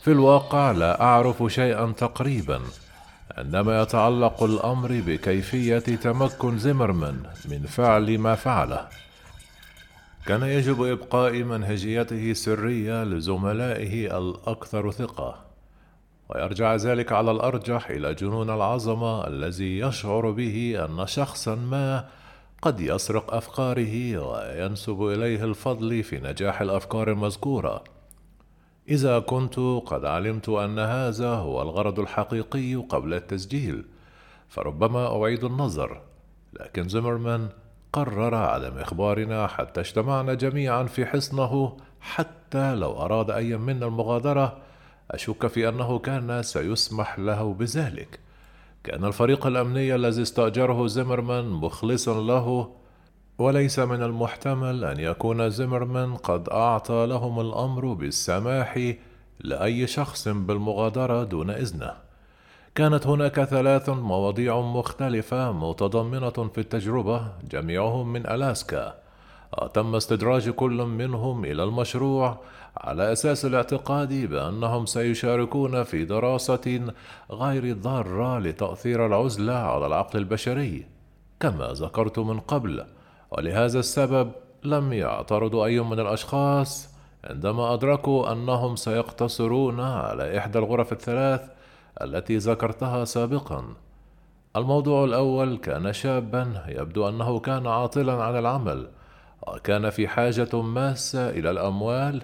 في 0.01 0.11
الواقع 0.11 0.71
لا 0.71 1.01
أعرف 1.01 1.43
شيئا 1.47 1.93
تقريبا. 1.97 2.59
عندما 3.41 3.81
يتعلق 3.81 4.43
الأمر 4.43 5.01
بكيفية 5.07 5.79
تمكن 5.79 6.57
زيمرمان 6.57 7.23
من 7.49 7.63
فعل 7.63 8.17
ما 8.17 8.35
فعله. 8.35 8.87
كان 10.25 10.43
يجب 10.43 10.83
إبقاء 10.83 11.43
منهجيته 11.43 12.33
سريه 12.33 13.03
لزملائه 13.03 14.17
الأكثر 14.17 14.91
ثقة 14.91 15.35
ويرجع 16.29 16.75
ذلك 16.75 17.11
على 17.11 17.31
الأرجح 17.31 17.89
إلى 17.89 18.13
جنون 18.13 18.49
العظمة 18.49 19.27
الذي 19.27 19.79
يشعر 19.79 20.31
به 20.31 20.85
أن 20.85 21.07
شخصا 21.07 21.55
ما 21.55 22.05
قد 22.61 22.79
يسرق 22.79 23.33
أفكاره 23.33 24.17
وينسب 24.17 25.01
إليه 25.01 25.43
الفضل 25.43 26.03
في 26.03 26.19
نجاح 26.19 26.61
الأفكار 26.61 27.11
المذكورة. 27.11 27.83
إذا 28.91 29.19
كنت 29.19 29.59
قد 29.85 30.05
علمت 30.05 30.49
أن 30.49 30.79
هذا 30.79 31.29
هو 31.29 31.61
الغرض 31.61 31.99
الحقيقي 31.99 32.75
قبل 32.75 33.13
التسجيل 33.13 33.85
فربما 34.49 35.21
أعيد 35.21 35.43
النظر 35.43 36.01
لكن 36.53 36.89
زمرمان 36.89 37.49
قرر 37.93 38.35
عدم 38.35 38.77
إخبارنا 38.77 39.47
حتى 39.47 39.79
اجتمعنا 39.81 40.33
جميعا 40.33 40.83
في 40.83 41.05
حصنه 41.05 41.77
حتى 42.01 42.75
لو 42.75 42.91
أراد 42.91 43.31
أي 43.31 43.57
منا 43.57 43.85
المغادرة 43.85 44.57
أشك 45.11 45.47
في 45.47 45.69
أنه 45.69 45.99
كان 45.99 46.43
سيسمح 46.43 47.19
له 47.19 47.53
بذلك. 47.53 48.19
كان 48.83 49.05
الفريق 49.05 49.47
الأمني 49.47 49.95
الذي 49.95 50.21
استأجره 50.21 50.87
زمرمان 50.87 51.45
مخلصا 51.49 52.21
له 52.21 52.75
وليس 53.41 53.79
من 53.79 54.03
المحتمل 54.03 54.85
أن 54.85 54.99
يكون 54.99 55.49
زيمرمان 55.49 56.15
قد 56.15 56.49
أعطى 56.49 57.05
لهم 57.05 57.39
الأمر 57.39 57.93
بالسماح 57.93 58.93
لأي 59.39 59.87
شخص 59.87 60.27
بالمغادرة 60.27 61.23
دون 61.23 61.49
إذنه. 61.49 61.93
كانت 62.75 63.07
هناك 63.07 63.43
ثلاث 63.43 63.89
مواضيع 63.89 64.61
مختلفة 64.61 65.51
متضمنة 65.51 66.29
في 66.53 66.57
التجربة 66.57 67.27
جميعهم 67.51 68.13
من 68.13 68.27
ألاسكا. 68.27 68.93
تم 69.73 69.95
استدراج 69.95 70.49
كل 70.49 70.85
منهم 70.85 71.45
إلى 71.45 71.63
المشروع 71.63 72.39
على 72.77 73.11
أساس 73.11 73.45
الاعتقاد 73.45 74.13
بأنهم 74.13 74.85
سيشاركون 74.85 75.83
في 75.83 76.05
دراسة 76.05 76.93
غير 77.31 77.73
ضارة 77.73 78.39
لتأثير 78.39 79.05
العزلة 79.05 79.53
على 79.53 79.87
العقل 79.87 80.19
البشري. 80.19 80.85
كما 81.39 81.67
ذكرت 81.67 82.19
من 82.19 82.39
قبل، 82.39 82.85
ولهذا 83.31 83.79
السبب 83.79 84.31
لم 84.63 84.93
يعترض 84.93 85.55
أي 85.55 85.79
من 85.79 85.99
الأشخاص 85.99 86.89
عندما 87.23 87.73
أدركوا 87.73 88.31
أنهم 88.31 88.75
سيقتصرون 88.75 89.79
على 89.79 90.37
إحدى 90.37 90.59
الغرف 90.59 90.91
الثلاث 90.91 91.41
التي 92.01 92.37
ذكرتها 92.37 93.05
سابقا. 93.05 93.63
الموضوع 94.55 95.03
الأول 95.03 95.57
كان 95.57 95.93
شابا 95.93 96.63
يبدو 96.67 97.09
أنه 97.09 97.39
كان 97.39 97.67
عاطلا 97.67 98.23
عن 98.23 98.37
العمل 98.37 98.87
وكان 99.47 99.89
في 99.89 100.07
حاجة 100.07 100.61
ماسة 100.61 101.29
إلى 101.29 101.51
الأموال 101.51 102.21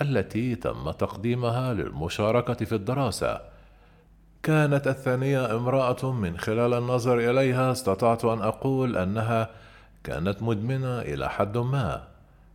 التي 0.00 0.54
تم 0.54 0.90
تقديمها 0.90 1.74
للمشاركة 1.74 2.64
في 2.64 2.74
الدراسة. 2.74 3.40
كانت 4.42 4.86
الثانية 4.86 5.56
امرأة 5.56 6.12
من 6.12 6.38
خلال 6.38 6.74
النظر 6.74 7.30
إليها 7.30 7.72
استطعت 7.72 8.24
أن 8.24 8.42
أقول 8.42 8.96
أنها 8.96 9.50
كانت 10.04 10.42
مدمنة 10.42 11.00
إلى 11.00 11.30
حد 11.30 11.58
ما 11.58 12.08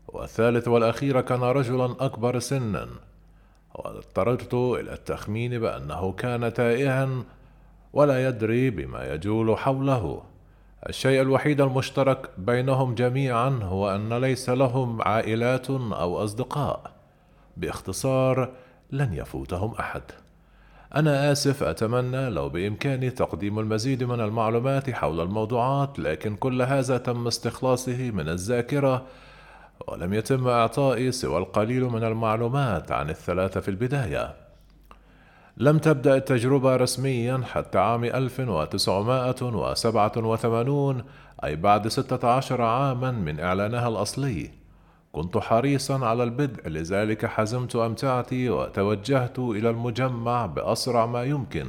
والثالث 0.07 0.67
والأخير 0.67 1.21
كان 1.21 1.41
رجلا 1.41 1.95
أكبر 1.99 2.39
سنا. 2.39 2.87
واضطررت 3.75 4.53
إلى 4.53 4.93
التخمين 4.93 5.59
بأنه 5.59 6.11
كان 6.11 6.53
تائها 6.53 7.23
ولا 7.93 8.27
يدري 8.27 8.69
بما 8.69 9.13
يجول 9.13 9.57
حوله. 9.57 10.23
الشيء 10.89 11.21
الوحيد 11.21 11.61
المشترك 11.61 12.29
بينهم 12.37 12.95
جميعا 12.95 13.59
هو 13.63 13.95
أن 13.95 14.13
ليس 14.13 14.49
لهم 14.49 15.01
عائلات 15.01 15.69
أو 15.69 16.23
أصدقاء. 16.23 16.91
باختصار 17.57 18.49
لن 18.91 19.13
يفوتهم 19.13 19.73
أحد. 19.79 20.03
أنا 20.95 21.31
آسف 21.31 21.63
أتمنى 21.63 22.29
لو 22.29 22.49
بإمكاني 22.49 23.09
تقديم 23.09 23.59
المزيد 23.59 24.03
من 24.03 24.21
المعلومات 24.21 24.89
حول 24.89 25.21
الموضوعات 25.21 25.99
لكن 25.99 26.35
كل 26.35 26.61
هذا 26.61 26.97
تم 26.97 27.27
استخلاصه 27.27 28.11
من 28.11 28.29
الذاكرة 28.29 29.05
ولم 29.87 30.13
يتم 30.13 30.47
إعطائي 30.47 31.11
سوى 31.11 31.37
القليل 31.37 31.83
من 31.83 32.03
المعلومات 32.03 32.91
عن 32.91 33.09
الثلاثة 33.09 33.59
في 33.59 33.67
البداية. 33.67 34.33
لم 35.57 35.77
تبدأ 35.77 36.15
التجربة 36.15 36.75
رسميا 36.75 37.41
حتى 37.51 37.79
عام 37.79 38.03
1987 38.03 41.03
أي 41.43 41.55
بعد 41.55 41.87
16 41.87 42.61
عاما 42.61 43.11
من 43.11 43.39
إعلانها 43.39 43.87
الأصلي. 43.87 44.64
كنت 45.15 45.37
حريصا 45.37 46.05
على 46.05 46.23
البدء 46.23 46.69
لذلك 46.69 47.25
حزمت 47.25 47.75
أمتعتي 47.75 48.49
وتوجهت 48.49 49.39
إلى 49.39 49.69
المجمع 49.69 50.45
بأسرع 50.45 51.05
ما 51.05 51.23
يمكن. 51.23 51.65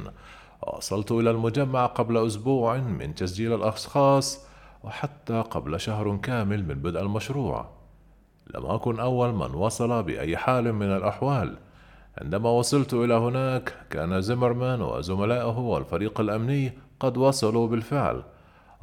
وصلت 0.67 1.11
إلى 1.11 1.31
المجمع 1.31 1.85
قبل 1.85 2.25
أسبوع 2.25 2.77
من 2.77 3.15
تسجيل 3.15 3.53
الأشخاص 3.53 4.45
وحتى 4.83 5.41
قبل 5.41 5.79
شهر 5.79 6.17
كامل 6.17 6.67
من 6.67 6.75
بدء 6.75 7.01
المشروع. 7.01 7.69
لم 8.55 8.65
أكن 8.65 8.99
أول 8.99 9.33
من 9.33 9.53
وصل 9.55 10.03
بأي 10.03 10.37
حال 10.37 10.73
من 10.73 10.87
الأحوال. 10.95 11.57
عندما 12.21 12.49
وصلت 12.49 12.93
إلى 12.93 13.13
هناك 13.13 13.73
كان 13.89 14.21
زمرمان 14.21 14.81
وزملائه 14.81 15.57
والفريق 15.57 16.19
الأمني 16.19 16.73
قد 16.99 17.17
وصلوا 17.17 17.67
بالفعل. 17.67 18.23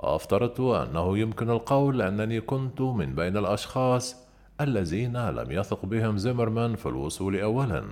وأفترضت 0.02 0.60
أنه 0.60 1.18
يمكن 1.18 1.50
القول 1.50 2.02
أنني 2.02 2.40
كنت 2.40 2.80
من 2.80 3.14
بين 3.14 3.36
الأشخاص 3.36 4.23
الذين 4.60 5.28
لم 5.28 5.52
يثق 5.52 5.86
بهم 5.86 6.18
زمرمان 6.18 6.76
في 6.76 6.86
الوصول 6.86 7.40
أولا. 7.40 7.84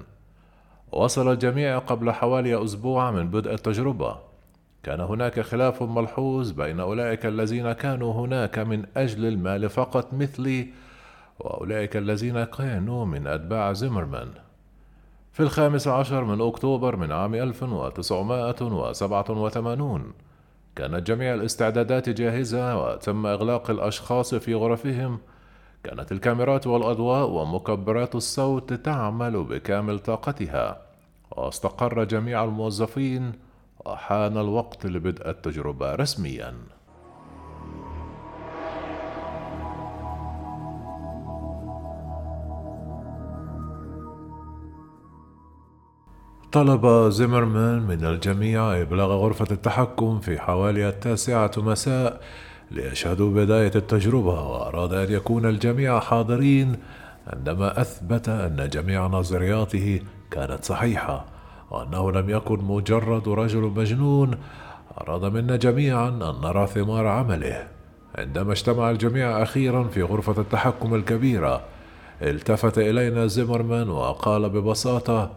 وصل 0.92 1.32
الجميع 1.32 1.78
قبل 1.78 2.12
حوالي 2.12 2.64
أسبوع 2.64 3.10
من 3.10 3.30
بدء 3.30 3.54
التجربة. 3.54 4.16
كان 4.82 5.00
هناك 5.00 5.40
خلاف 5.40 5.82
ملحوظ 5.82 6.50
بين 6.50 6.80
أولئك 6.80 7.26
الذين 7.26 7.72
كانوا 7.72 8.26
هناك 8.26 8.58
من 8.58 8.86
أجل 8.96 9.26
المال 9.26 9.68
فقط 9.68 10.14
مثلي 10.14 10.68
وأولئك 11.40 11.96
الذين 11.96 12.44
كانوا 12.44 13.04
من 13.04 13.26
أتباع 13.26 13.72
زمرمان 13.72 14.28
في 15.32 15.40
الخامس 15.40 15.88
عشر 15.88 16.24
من 16.24 16.40
أكتوبر 16.40 16.96
من 16.96 17.12
عام 17.12 17.34
1987 17.34 20.12
كانت 20.76 21.06
جميع 21.06 21.34
الاستعدادات 21.34 22.08
جاهزة 22.08 22.82
وتم 22.82 23.26
إغلاق 23.26 23.70
الأشخاص 23.70 24.34
في 24.34 24.54
غرفهم 24.54 25.18
كانت 25.84 26.12
الكاميرات 26.12 26.66
والأضواء 26.66 27.30
ومكبرات 27.30 28.14
الصوت 28.14 28.72
تعمل 28.72 29.44
بكامل 29.44 29.98
طاقتها. 29.98 30.82
واستقر 31.30 32.04
جميع 32.04 32.44
الموظفين. 32.44 33.32
وحان 33.86 34.38
الوقت 34.38 34.86
لبدء 34.86 35.30
التجربة 35.30 35.94
رسمياً. 35.94 36.54
طلب 46.52 47.10
زيمرمان 47.10 47.82
من 47.82 48.04
الجميع 48.04 48.80
إبلاغ 48.82 49.12
غرفة 49.12 49.46
التحكم 49.50 50.20
في 50.20 50.38
حوالي 50.38 50.88
التاسعة 50.88 51.50
مساء 51.56 52.20
ليشهدوا 52.72 53.30
بداية 53.30 53.72
التجربة 53.74 54.48
وأراد 54.48 54.92
أن 54.92 55.12
يكون 55.12 55.46
الجميع 55.46 56.00
حاضرين 56.00 56.76
عندما 57.26 57.80
أثبت 57.80 58.28
أن 58.28 58.68
جميع 58.72 59.06
نظرياته 59.06 60.00
كانت 60.30 60.64
صحيحة. 60.64 61.24
وأنه 61.70 62.12
لم 62.12 62.30
يكن 62.30 62.64
مجرد 62.64 63.28
رجل 63.28 63.60
مجنون 63.60 64.34
أراد 65.00 65.24
منا 65.24 65.56
جميعا 65.56 66.08
أن 66.08 66.40
نرى 66.42 66.66
ثمار 66.66 67.06
عمله. 67.06 67.68
عندما 68.14 68.52
اجتمع 68.52 68.90
الجميع 68.90 69.42
أخيرا 69.42 69.84
في 69.84 70.02
غرفة 70.02 70.40
التحكم 70.42 70.94
الكبيرة 70.94 71.60
التفت 72.22 72.78
إلينا 72.78 73.26
زيمرمان 73.26 73.88
وقال 73.88 74.48
ببساطة 74.48 75.30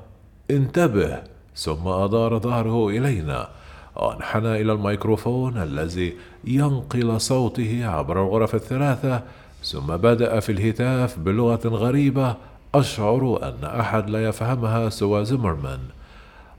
انتبه! 0.51 1.23
ثم 1.55 1.87
أدار 1.87 2.39
ظهره 2.39 2.89
إلينا. 2.89 3.47
وأنحنى 3.95 4.61
إلى 4.61 4.73
الميكروفون 4.73 5.57
الذي 5.57 6.13
ينقل 6.47 7.21
صوته 7.21 7.87
عبر 7.87 8.23
الغرف 8.23 8.55
الثلاثة 8.55 9.21
ثم 9.63 9.97
بدأ 9.97 10.39
في 10.39 10.51
الهتاف 10.51 11.19
بلغة 11.19 11.67
غريبة 11.67 12.35
أشعر 12.75 13.39
أن 13.43 13.65
أحد 13.79 14.09
لا 14.09 14.23
يفهمها 14.23 14.89
سوى 14.89 15.25
زمرمان 15.25 15.79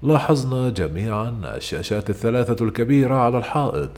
لاحظنا 0.03 0.70
جميعا 0.70 1.40
الشاشات 1.44 2.11
الثلاثة 2.11 2.64
الكبيرة 2.64 3.14
على 3.14 3.38
الحائط. 3.38 3.90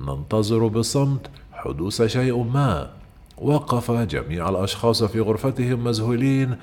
ننتظر 0.00 0.66
بصمت 0.66 1.30
حدوث 1.52 2.02
شيء 2.02 2.42
ما. 2.42 2.90
وقف 3.38 3.90
جميع 3.90 4.48
الأشخاص 4.48 5.04
في 5.04 5.20
غرفتهم 5.20 5.84
مذهولين 5.84 6.56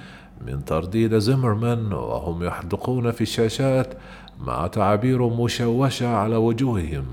من 0.48 0.66
ترديد 0.66 1.18
زمرمان 1.18 1.94
وهم 1.94 2.44
يحدقون 2.44 3.12
في 3.12 3.22
الشاشات 3.22 3.94
مع 4.40 4.68
تعابير 4.68 5.28
مشوشة 5.28 6.08
على 6.08 6.36
وجوههم. 6.36 7.06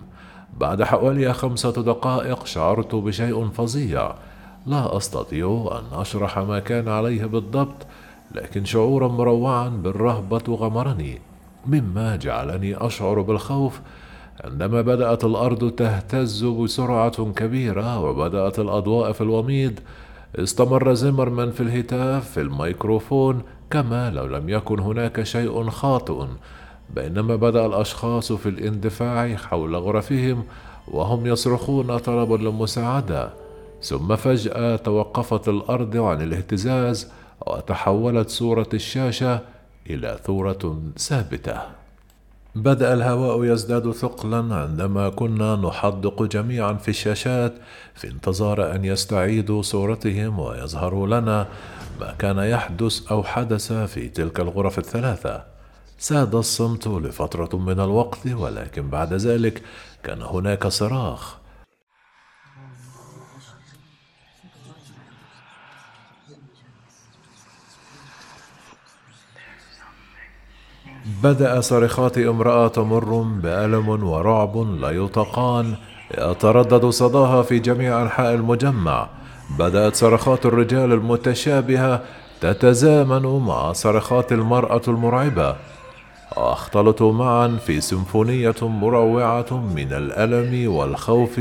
بعد 0.59 0.83
حوالي 0.83 1.33
خمسة 1.33 1.71
دقائق 1.71 2.47
شعرت 2.47 2.95
بشيء 2.95 3.49
فظيع. 3.49 4.15
لا 4.67 4.97
أستطيع 4.97 5.71
أن 5.73 6.01
أشرح 6.01 6.39
ما 6.39 6.59
كان 6.59 6.89
عليه 6.89 7.25
بالضبط 7.25 7.87
لكن 8.35 8.65
شعورا 8.65 9.09
مروعا 9.09 9.69
بالرهبة 9.69 10.43
غمرني. 10.49 11.21
مما 11.67 12.17
جعلني 12.17 12.87
أشعر 12.87 13.21
بالخوف 13.21 13.81
عندما 14.45 14.83
بدأت 14.83 15.25
الأرض 15.25 15.71
تهتز 15.71 16.45
بسرعة 16.45 17.33
كبيرة 17.33 18.01
وبدأت 18.01 18.59
الأضواء 18.59 19.13
في 19.13 19.21
الوميض 19.21 19.79
استمر 20.37 20.95
زمرمان 20.95 21.51
في 21.51 21.61
الهتاف 21.61 22.31
في 22.31 22.41
الميكروفون 22.41 23.43
كما 23.71 24.11
لو 24.11 24.27
لم 24.27 24.49
يكن 24.49 24.81
هناك 24.81 25.23
شيء 25.23 25.71
خاطئ. 25.71 26.27
بينما 26.95 27.37
بدأ 27.37 27.67
الأشخاص 27.67 28.33
في 28.33 28.49
الاندفاع 28.49 29.37
حول 29.37 29.77
غرفهم 29.77 30.45
وهم 30.89 31.27
يصرخون 31.27 31.99
طلبا 31.99 32.37
للمساعدة 32.37 33.31
ثم 33.83 34.17
فجأة 34.17 34.77
توقفت 34.77 35.49
الأرض 35.49 35.97
عن 35.97 36.23
الاهتزاز 36.23 37.09
وتحولت 37.47 38.31
صورة 38.31 38.69
الشاشة 38.75 39.41
إلى 39.91 40.19
صوره 40.27 40.83
ثابتة 40.99 41.61
بدأ 42.55 42.95
الهواء 42.95 43.45
يزداد 43.45 43.91
ثقلا 43.91 44.55
عندما 44.55 45.09
كنا 45.09 45.57
نحدق 45.57 46.23
جميعا 46.23 46.73
في 46.73 46.89
الشاشات 46.89 47.55
في 47.95 48.09
انتظار 48.09 48.75
أن 48.75 48.85
يستعيدوا 48.85 49.63
صورتهم 49.63 50.39
ويظهروا 50.39 51.07
لنا 51.07 51.49
ما 52.01 52.15
كان 52.19 52.39
يحدث 52.39 53.13
أو 53.13 53.23
حدث 53.23 53.73
في 53.73 54.09
تلك 54.09 54.41
الغرف 54.41 54.79
الثلاثة. 54.79 55.52
ساد 56.03 56.35
الصمت 56.35 56.87
لفترة 56.89 57.59
من 57.59 57.81
الوقت 57.81 58.27
ولكن 58.27 58.89
بعد 58.89 59.15
ذلك 59.15 59.63
كان 60.05 60.23
هناك 60.23 60.67
صراخ. 60.67 61.37
بدأ 71.23 71.61
صرخات 71.61 72.19
امرأة 72.19 72.69
تمر 72.69 73.23
بألم 73.23 73.89
ورعب 73.89 74.57
لا 74.57 74.91
يطاقان 74.91 75.77
يتردد 76.19 76.87
صداها 76.87 77.43
في 77.43 77.59
جميع 77.59 78.03
أنحاء 78.03 78.35
المجمع. 78.35 79.09
بدأت 79.59 79.97
صرخات 79.97 80.47
الرجال 80.47 80.93
المتشابهة 80.93 82.03
تتزامن 82.41 83.47
مع 83.47 83.73
صرخات 83.73 84.33
المرأة 84.33 84.83
المرعبة. 84.89 85.72
واختلط 86.37 87.03
معا 87.03 87.59
في 87.67 87.81
سيمفونية 87.81 88.55
مروعة 88.63 89.51
من 89.51 89.93
الألم 89.93 90.73
والخوف 90.73 91.41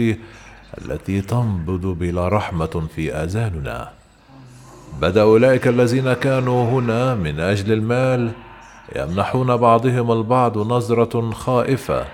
التي 0.77 1.21
تنبض 1.21 1.85
بلا 1.85 2.27
رحمة 2.27 2.83
في 2.95 3.13
آذاننا. 3.13 3.89
بدأ 5.01 5.21
أولئك 5.21 5.67
الذين 5.67 6.13
كانوا 6.13 6.69
هنا 6.69 7.15
من 7.15 7.39
أجل 7.39 7.73
المال 7.73 8.31
يمنحون 8.95 9.57
بعضهم 9.57 10.11
البعض 10.11 10.57
نظرة 10.57 11.31
خائفة. 11.31 12.05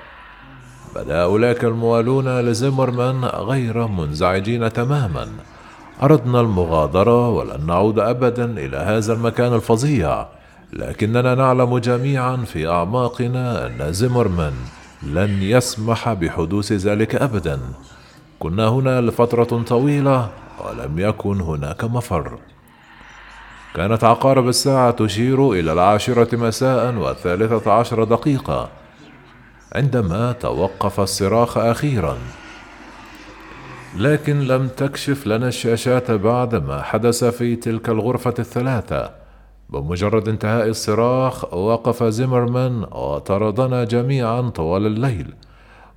بدأ 0.95 1.23
أولئك 1.23 1.63
الموالون 1.63 2.39
لزمرمان 2.39 3.25
غير 3.25 3.87
منزعجين 3.87 4.73
تماما. 4.73 5.27
أردنا 6.03 6.41
المغادرة 6.41 7.29
ولن 7.29 7.65
نعود 7.67 7.99
أبدا 7.99 8.45
إلى 8.45 8.77
هذا 8.77 9.13
المكان 9.13 9.53
الفظيع. 9.53 10.36
لكننا 10.73 11.35
نعلم 11.35 11.77
جميعا 11.77 12.35
في 12.35 12.67
أعماقنا 12.67 13.67
أن 13.67 13.93
زمرمان 13.93 14.53
لن 15.03 15.43
يسمح 15.43 16.13
بحدوث 16.13 16.71
ذلك 16.71 17.15
أبدا. 17.15 17.59
كنا 18.39 18.67
هنا 18.67 19.01
لفترة 19.01 19.63
طويلة 19.63 20.29
ولم 20.59 20.99
يكن 20.99 21.41
هناك 21.41 21.83
مفر. 21.83 22.39
كانت 23.75 24.03
عقارب 24.03 24.47
الساعة 24.47 24.91
تشير 24.91 25.51
إلى 25.51 25.73
العاشرة 25.73 26.35
مساء 26.35 26.95
والثالثة 26.95 27.71
عشر 27.71 28.03
دقيقة 28.03 28.69
عندما 29.75 30.31
توقف 30.31 30.99
الصراخ 30.99 31.57
أخيرا. 31.57 32.17
لكن 33.97 34.39
لم 34.39 34.67
تكشف 34.67 35.27
لنا 35.27 35.47
الشاشات 35.47 36.11
بعد 36.11 36.55
ما 36.55 36.81
حدث 36.81 37.23
في 37.23 37.55
تلك 37.55 37.89
الغرفة 37.89 38.33
الثلاثة. 38.39 39.16
بمجرد 39.69 40.27
انتهاء 40.27 40.67
الصراخ 40.67 41.53
وقف 41.53 42.03
زيمرمان 42.03 42.83
وطردنا 42.83 43.83
جميعا 43.83 44.41
طوال 44.41 44.85
الليل 44.85 45.33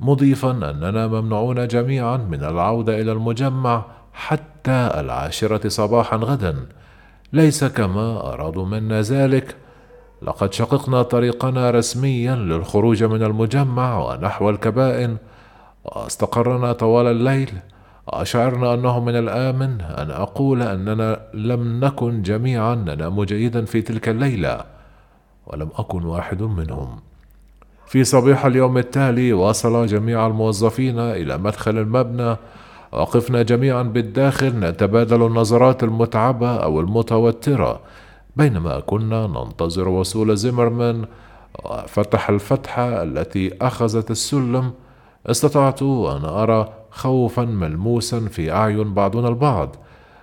مضيفا 0.00 0.50
أننا 0.50 1.06
ممنوعون 1.06 1.68
جميعا 1.68 2.16
من 2.16 2.44
العودة 2.44 3.00
إلى 3.00 3.12
المجمع 3.12 3.84
حتى 4.12 4.90
العاشرة 5.00 5.68
صباحا 5.68 6.16
غدا. 6.16 6.66
ليس 7.32 7.64
كما 7.64 8.32
ارادوا 8.32 8.66
منا 8.66 9.00
ذلك. 9.00 9.56
لقد 10.22 10.52
شققنا 10.52 11.02
طريقنا 11.02 11.70
رسميا 11.70 12.34
للخروج 12.34 13.04
من 13.04 13.22
المجمع 13.22 13.98
ونحو 13.98 14.50
الكبائن 14.50 15.16
واستقرنا 15.84 16.72
طوال 16.72 17.06
الليل. 17.06 17.52
وأشعرنا 18.12 18.74
أنه 18.74 19.00
من 19.00 19.16
الآمن 19.16 19.80
أن 19.80 20.10
أقول 20.10 20.62
أننا 20.62 21.20
لم 21.34 21.84
نكن 21.84 22.22
جميعا 22.22 22.74
ننام 22.74 23.24
جيدا 23.24 23.64
في 23.64 23.82
تلك 23.82 24.08
الليلة 24.08 24.64
ولم 25.46 25.68
أكن 25.78 26.04
واحد 26.04 26.42
منهم. 26.42 26.98
في 27.86 28.04
صبيح 28.04 28.46
اليوم 28.46 28.78
التالي 28.78 29.32
وصل 29.32 29.86
جميع 29.86 30.26
الموظفين 30.26 30.98
إلى 30.98 31.38
مدخل 31.38 31.78
المبنى 31.78 32.36
وقفنا 32.92 33.42
جميعا 33.42 33.82
بالداخل 33.82 34.60
نتبادل 34.60 35.26
النظرات 35.26 35.82
المتعبة 35.84 36.56
أو 36.56 36.80
المتوترة 36.80 37.80
بينما 38.36 38.80
كنا 38.80 39.26
ننتظر 39.26 39.88
وصول 39.88 40.36
زيمرمان 40.36 41.04
وفتح 41.64 42.30
الفتحة 42.30 43.02
التي 43.02 43.52
أخذت 43.62 44.10
السلم. 44.10 44.72
استطعت 45.26 45.82
أن 45.82 46.24
أرى 46.24 46.79
خوفا 46.90 47.44
ملموسا 47.44 48.20
في 48.20 48.52
أعين 48.52 48.94
بعضنا 48.94 49.28
البعض 49.28 49.76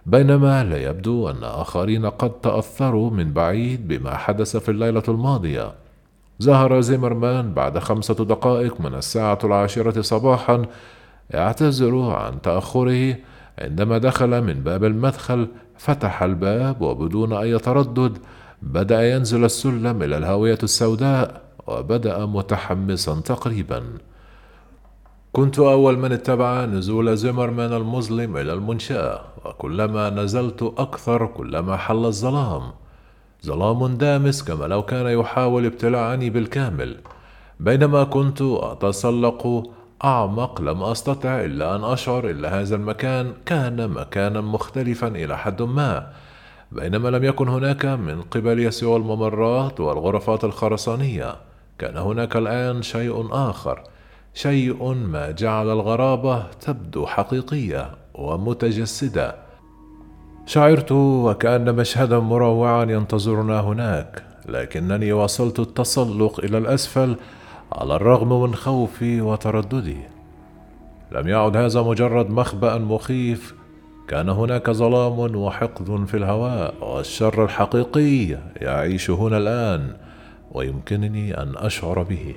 بينما 0.06 0.64
لا 0.64 0.90
يبدو 0.90 1.30
أن 1.30 1.44
آخرين 1.44 2.06
قد 2.06 2.32
تأثروا 2.32 3.10
من 3.10 3.34
بعيد 3.34 3.88
بما 3.88 4.18
حدث 4.18 4.58
في 4.58 4.72
الليلة 4.72 5.04
الماضية. 5.08 5.72
ظهر 6.44 6.82
زيمرمان 6.82 7.54
بعد 7.54 7.80
خمسة 7.80 8.14
دقائق 8.14 8.82
من 8.82 8.96
الساعة 8.96 9.40
العاشرة 9.44 10.02
صباحا 10.02 10.66
يعتذر 11.30 12.00
عن 12.02 12.42
تأخره 12.42 13.16
عندما 13.60 13.98
دخل 13.98 14.42
من 14.42 14.54
باب 14.54 14.84
المدخل 14.84 15.48
فتح 15.78 16.24
الباب 16.24 16.82
وبدون 16.82 17.34
أي 17.34 17.60
تردد 17.60 18.18
بدأ 18.62 19.16
ينزل 19.16 19.46
السلم 19.46 20.04
إلى 20.04 20.18
الهاوية 20.18 20.58
السوداء 20.64 21.42
وبدأ 21.68 22.26
متحمسا 22.26 23.22
تقريبا. 23.26 23.84
كنت 25.32 25.60
أول 25.60 25.98
من 25.98 26.12
اتبع 26.12 26.66
نزول 26.66 27.18
زمرمان 27.18 27.74
المظلم 27.74 28.38
إلى 28.38 28.54
المنشأة 28.54 29.22
وكلما 29.46 30.10
نزلت 30.10 30.74
أكثر 30.78 31.26
كلما 31.26 31.78
حل 31.78 32.06
الظلام. 32.06 32.62
ظلام 33.46 33.98
دامس 33.98 34.44
كما 34.44 34.66
لو 34.66 34.82
كان 34.82 35.20
يحاول 35.20 35.66
ابتلاعني 35.66 36.30
بالكامل. 36.30 36.98
بينما 37.60 38.04
كنت 38.04 38.42
أتسلق 38.42 39.72
أعمق 40.04 40.62
لم 40.62 40.84
أستطع 40.84 41.42
إلا 41.46 41.76
أن 41.76 41.84
أشعر 41.84 42.32
إن 42.32 42.46
هذا 42.46 42.76
المكان 42.76 43.34
كان 43.46 43.90
مكانا 43.90 44.42
مختلفا 44.42 45.08
إلى 45.08 45.38
حد 45.38 45.62
ما. 45.62 46.08
بينما 46.72 47.10
لم 47.10 47.24
يكن 47.24 47.48
هناك 47.48 47.86
من 47.86 48.22
قبل 48.22 48.74
سوى 48.74 48.96
الممرات 48.96 49.80
والغرفات 49.80 50.44
الخرسانية. 50.44 51.36
كان 51.80 51.98
هناك 51.98 52.36
الآن 52.36 52.82
شيء 52.82 53.28
آخر. 53.32 53.84
شيء 54.38 54.94
ما 54.94 55.32
جعل 55.32 55.70
الغرابة 55.70 56.44
تبدو 56.52 57.06
حقيقية 57.06 57.92
ومتجسدة. 58.14 59.36
شعرت 60.46 60.92
وكأن 60.92 61.76
مشهدا 61.76 62.20
مروعا 62.20 62.84
ينتظرنا 62.84 63.60
هناك 63.60 64.24
لكنني 64.46 65.14
وصلت 65.14 65.60
التسلق 65.60 66.40
إلى 66.40 66.58
الأسفل 66.58 67.16
على 67.72 67.96
الرغم 67.96 68.42
من 68.42 68.56
خوفي 68.56 69.22
وترددي. 69.22 69.98
لم 71.12 71.28
يعد 71.28 71.58
هذا 71.58 71.82
مجرد 71.82 72.30
مخبأ 72.30 72.78
مخيف 72.78 73.56
كان 74.08 74.30
هناك 74.30 74.70
ظلام 74.70 75.36
وحقد 75.36 76.06
في 76.06 76.18
الهواء 76.18 76.74
والشر 76.82 77.44
الحقيقي 77.44 78.38
يعيش 78.56 79.10
هنا 79.10 79.38
الآن 79.38 79.94
ويمكنني 80.52 81.42
أن 81.42 81.54
أشعر 81.58 82.04
به. 82.04 82.36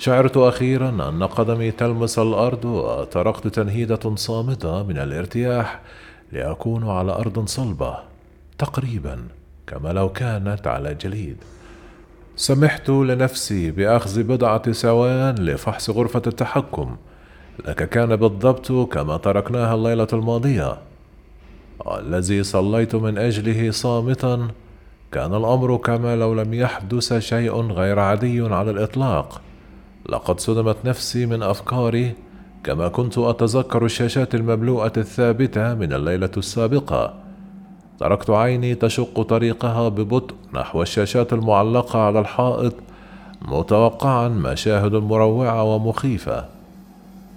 شعرت 0.00 0.36
أخيرا 0.36 0.88
أن 0.88 1.22
قدمي 1.22 1.70
تلمس 1.70 2.18
الأرض 2.18 2.64
وتركت 2.64 3.48
تنهيدة 3.48 4.14
صامتة 4.14 4.82
من 4.82 4.98
الارتياح 4.98 5.80
لأكون 6.32 6.88
على 6.88 7.12
أرض 7.12 7.48
صلبة 7.48 7.98
تقريبا 8.58 9.18
كما 9.66 9.92
لو 9.92 10.08
كانت 10.08 10.66
على 10.66 10.94
جليد. 10.94 11.36
سمحت 12.36 12.88
لنفسي 12.88 13.70
بأخذ 13.70 14.22
بضعة 14.22 14.72
ثوان 14.72 15.34
لفحص 15.34 15.90
غرفة 15.90 16.22
التحكم 16.26 16.96
لك 17.66 17.88
كان 17.88 18.16
بالضبط 18.16 18.72
كما 18.72 19.16
تركناها 19.16 19.74
الليلة 19.74 20.08
الماضية. 20.12 20.78
الذي 21.98 22.42
صليت 22.42 22.94
من 22.94 23.18
أجله 23.18 23.70
صامتا 23.70 24.48
كان 25.12 25.34
الأمر 25.34 25.76
كما 25.76 26.16
لو 26.16 26.34
لم 26.34 26.54
يحدث 26.54 27.18
شيء 27.18 27.60
غير 27.60 27.98
عادي 27.98 28.40
على 28.40 28.70
الإطلاق. 28.70 29.40
لقد 30.10 30.40
صدمت 30.40 30.76
نفسي 30.84 31.26
من 31.26 31.42
أفكاري 31.42 32.14
كما 32.64 32.88
كنت 32.88 33.18
أتذكر 33.18 33.84
الشاشات 33.84 34.34
المملوءه 34.34 34.92
الثابتة 34.96 35.74
من 35.74 35.92
الليلة 35.92 36.30
السابقة. 36.36 37.14
تركت 37.98 38.30
عيني 38.30 38.74
تشق 38.74 39.22
طريقها 39.22 39.88
ببطء 39.88 40.34
نحو 40.54 40.82
الشاشات 40.82 41.32
المعلقة 41.32 41.98
على 41.98 42.20
الحائط 42.20 42.74
متوقعا 43.42 44.28
مشاهد 44.28 44.94
مروعة 44.94 45.62
ومخيفة. 45.62 46.44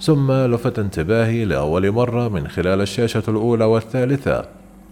ثم 0.01 0.31
لفت 0.31 0.79
انتباهي 0.79 1.45
لأول 1.45 1.91
مرة 1.91 2.27
من 2.27 2.47
خلال 2.47 2.81
الشاشة 2.81 3.23
الأولى 3.27 3.65
والثالثة 3.65 4.45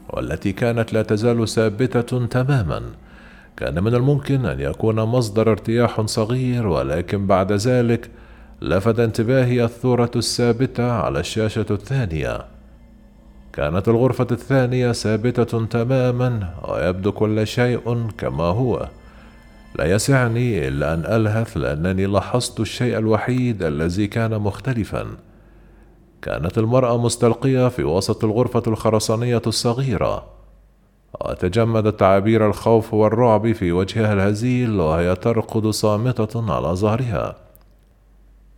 والتي 0.10 0.52
كانت 0.52 0.94
لا 0.94 1.02
تزال 1.02 1.48
ثابتة 1.48 2.26
تماما. 2.26 2.82
كان 3.57 3.83
من 3.83 3.95
الممكن 3.95 4.45
أن 4.45 4.59
يكون 4.59 4.95
مصدر 4.95 5.51
ارتياح 5.51 6.01
صغير 6.01 6.67
ولكن 6.67 7.27
بعد 7.27 7.51
ذلك 7.51 8.09
لفت 8.61 8.99
انتباهي 8.99 9.63
الثورة 9.63 10.11
الثابتة 10.15 10.91
على 10.91 11.19
الشاشة 11.19 11.65
الثانية. 11.71 12.45
كانت 13.53 13.87
الغرفة 13.87 14.27
الثانية 14.31 14.91
ثابتة 14.91 15.65
تماما 15.65 16.53
ويبدو 16.67 17.11
كل 17.11 17.47
شيء 17.47 18.07
كما 18.17 18.43
هو. 18.43 18.87
لا 19.75 19.85
يسعني 19.85 20.67
إلا 20.67 20.93
أن 20.93 21.05
ألهث 21.05 21.57
لأنني 21.57 22.05
لاحظت 22.05 22.59
الشيء 22.59 22.97
الوحيد 22.97 23.63
الذي 23.63 24.07
كان 24.07 24.39
مختلفا. 24.39 25.07
كانت 26.21 26.57
المرأة 26.57 26.97
مستلقية 26.97 27.67
في 27.67 27.83
وسط 27.83 28.23
الغرفة 28.23 28.63
الخرسانية 28.67 29.41
الصغيرة. 29.47 30.40
وتجمدت 31.19 32.00
تعابير 32.00 32.47
الخوف 32.47 32.93
والرعب 32.93 33.52
في 33.52 33.71
وجهها 33.71 34.13
الهزيل 34.13 34.80
وهي 34.80 35.15
ترقد 35.15 35.67
صامتة 35.67 36.54
على 36.54 36.67
ظهرها. 36.67 37.36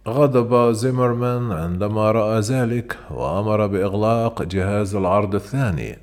غضب 0.08 0.72
زيمرمان 0.72 1.52
عندما 1.52 2.12
رأى 2.12 2.40
ذلك 2.40 2.98
وأمر 3.12 3.68
بإغلاق 3.68 4.44
جهاز 4.44 4.96
العرض 4.96 5.36
الثاني. 5.36 5.98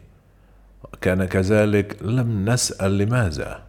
وكان 0.92 1.24
كذلك 1.24 1.96
لم 2.02 2.44
نسأل 2.48 2.98
لماذا؟ 2.98 3.62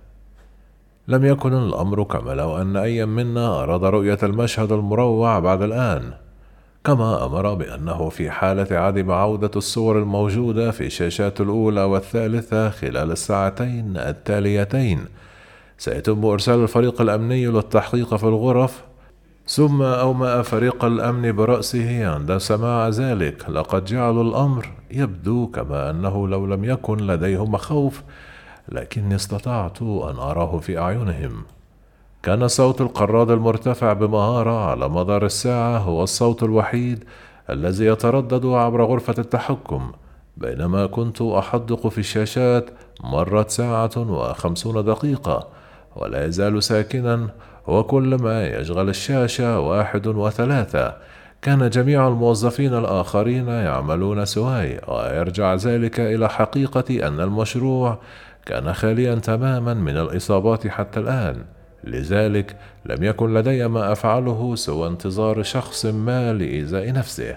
لم 1.07 1.25
يكن 1.25 1.53
الأمر 1.53 2.03
كما 2.03 2.31
لو 2.31 2.57
أن 2.61 2.77
أي 2.77 3.05
منا 3.05 3.63
أراد 3.63 3.83
رؤية 3.83 4.19
المشهد 4.23 4.71
المروع 4.71 5.39
بعد 5.39 5.61
الآن. 5.61 6.13
كما 6.83 7.25
أمر 7.25 7.53
بأنه 7.53 8.09
في 8.09 8.31
حالة 8.31 8.77
عدم 8.77 9.11
عودة 9.11 9.51
الصور 9.55 9.99
الموجودة 9.99 10.71
في 10.71 10.85
الشاشات 10.85 11.41
الأولى 11.41 11.83
والثالثة 11.83 12.69
خلال 12.69 13.11
الساعتين 13.11 13.97
التاليتين. 13.97 15.05
سيتم 15.77 16.25
إرسال 16.25 16.63
الفريق 16.63 17.01
الأمني 17.01 17.45
للتحقيق 17.45 18.15
في 18.15 18.23
الغرف 18.23 18.83
ثم 19.47 19.81
أومأ 19.81 20.41
فريق 20.41 20.85
الأمن 20.85 21.31
برأسه 21.31 22.07
عند 22.07 22.37
سماع 22.37 22.89
ذلك. 22.89 23.49
لقد 23.49 23.85
جعلوا 23.85 24.23
الأمر 24.23 24.67
يبدو 24.91 25.47
كما 25.47 25.89
أنه 25.89 26.27
لو 26.27 26.45
لم 26.45 26.63
يكن 26.65 26.97
لديهم 26.97 27.57
خوف 27.57 28.01
لكني 28.69 29.15
استطعت 29.15 29.81
أن 29.81 30.15
أراه 30.15 30.59
في 30.59 30.77
أعينهم. 30.77 31.43
كان 32.23 32.47
صوت 32.47 32.81
القراد 32.81 33.31
المرتفع 33.31 33.93
بمهارة 33.93 34.65
على 34.69 34.89
مدار 34.89 35.25
الساعة 35.25 35.77
هو 35.77 36.03
الصوت 36.03 36.43
الوحيد 36.43 37.03
الذي 37.49 37.85
يتردد 37.85 38.45
عبر 38.45 38.83
غرفة 38.83 39.15
التحكم 39.17 39.91
بينما 40.37 40.85
كنت 40.85 41.21
أحدق 41.21 41.87
في 41.87 41.97
الشاشات 41.97 42.69
مرت 43.03 43.49
ساعة 43.49 43.91
وخمسون 43.97 44.85
دقيقة 44.85 45.47
ولا 45.95 46.25
يزال 46.25 46.63
ساكنا 46.63 47.29
وكل 47.67 48.15
ما 48.15 48.47
يشغل 48.47 48.89
الشاشة 48.89 49.59
واحد 49.59 50.07
وثلاثة. 50.07 50.95
كان 51.41 51.69
جميع 51.69 52.07
الموظفين 52.07 52.73
الآخرين 52.73 53.47
يعملون 53.47 54.25
سواي 54.25 54.81
ويرجع 54.87 55.55
ذلك 55.55 55.99
إلى 55.99 56.29
حقيقة 56.29 57.07
أن 57.07 57.19
المشروع 57.19 57.99
كان 58.45 58.73
خاليا 58.73 59.15
تماما 59.15 59.73
من 59.73 59.97
الإصابات 59.97 60.67
حتى 60.67 60.99
الآن. 60.99 61.45
لذلك 61.83 62.55
لم 62.85 63.03
يكن 63.03 63.33
لدي 63.33 63.67
ما 63.67 63.91
أفعله 63.91 64.55
سوى 64.55 64.87
انتظار 64.87 65.43
شخص 65.43 65.85
ما 65.85 66.33
لإيذاء 66.33 66.91
نفسه. 66.91 67.35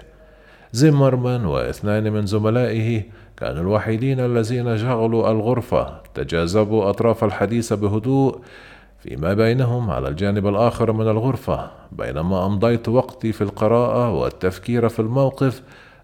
زيمرمان 0.71 1.45
واثنان 1.45 2.13
من 2.13 2.25
زملائه 2.25 3.03
كانوا 3.37 3.61
الوحيدين 3.61 4.19
الذين 4.19 4.77
شغلوا 4.77 5.31
الغرفة 5.31 6.01
تجاذبوا 6.13 6.89
أطراف 6.89 7.23
الحديث 7.23 7.73
بهدوء 7.73 8.39
فيما 8.99 9.33
بينهم 9.33 9.91
على 9.91 10.07
الجانب 10.07 10.47
الآخر 10.47 10.91
من 10.91 11.07
الغرفة 11.07 11.71
بينما 11.91 12.45
أمضيت 12.45 12.89
وقتي 12.89 13.31
في 13.31 13.41
القراءة 13.41 14.13
والتفكير 14.13 14.89
في 14.89 14.99
الموقف 14.99 15.61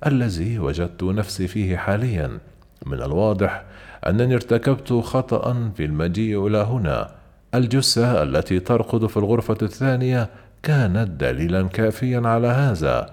الذي 0.07 0.59
وجدت 0.59 1.03
نفسي 1.03 1.47
فيه 1.47 1.77
حاليا. 1.77 2.37
من 2.85 3.01
الواضح 3.01 3.63
أنني 4.07 4.35
ارتكبت 4.35 4.93
خطأ 4.93 5.71
في 5.75 5.85
المجيء 5.85 6.47
إلى 6.47 6.57
هنا. 6.57 7.20
الجثة 7.55 8.23
التي 8.23 8.59
ترقد 8.59 9.05
في 9.05 9.17
الغرفة 9.17 9.57
الثانية 9.61 10.29
كانت 10.63 11.09
دليلا 11.09 11.67
كافيا 11.67 12.21
على 12.25 12.47
هذا. 12.47 13.09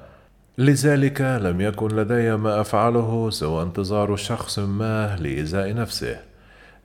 لذلك 0.59 1.21
لم 1.21 1.61
يكن 1.61 1.89
لدي 1.89 2.37
ما 2.37 2.61
أفعله 2.61 3.31
سوى 3.31 3.63
انتظار 3.63 4.17
شخص 4.17 4.59
ما 4.59 5.17
لإيذاء 5.17 5.75
نفسه. 5.75 6.21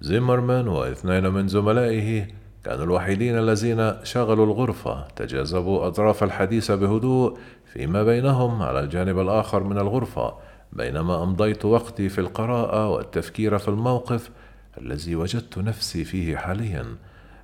زيمرمان 0.01 0.67
واثنين 0.67 1.27
من 1.27 1.47
زملائه 1.47 2.27
كانوا 2.63 2.85
الوحيدين 2.85 3.37
الذين 3.37 3.93
شغلوا 4.03 4.45
الغرفة 4.45 5.07
تجاذبوا 5.15 5.87
أطراف 5.87 6.23
الحديث 6.23 6.71
بهدوء 6.71 7.37
فيما 7.73 8.03
بينهم 8.03 8.61
على 8.61 8.79
الجانب 8.79 9.19
الآخر 9.19 9.63
من 9.63 9.77
الغرفة 9.77 10.33
بينما 10.73 11.23
أمضيت 11.23 11.65
وقتي 11.65 12.09
في 12.09 12.21
القراءة 12.21 12.89
والتفكير 12.89 13.57
في 13.57 13.67
الموقف 13.67 14.29
الذي 14.77 15.15
وجدت 15.15 15.57
نفسي 15.57 16.03
فيه 16.03 16.37
حاليا. 16.37 16.85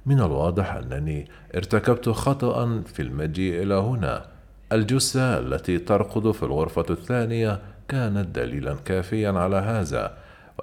من 0.06 0.20
الواضح 0.20 0.74
أنني 0.74 1.28
ارتكبت 1.56 2.10
خطأ 2.10 2.82
في 2.86 3.02
المجيء 3.02 3.64
إلى 3.64 3.74
هنا. 3.74 4.26
الجثة 4.72 5.40
التي 5.40 5.78
ترقد 5.78 6.32
في 6.32 6.44
الغرفة 6.44 6.86
الثانية 6.90 7.60
كانت 7.88 8.36
دليلا 8.36 8.76
كافيا 8.86 9.32
على 9.32 9.56
هذا 9.56 10.12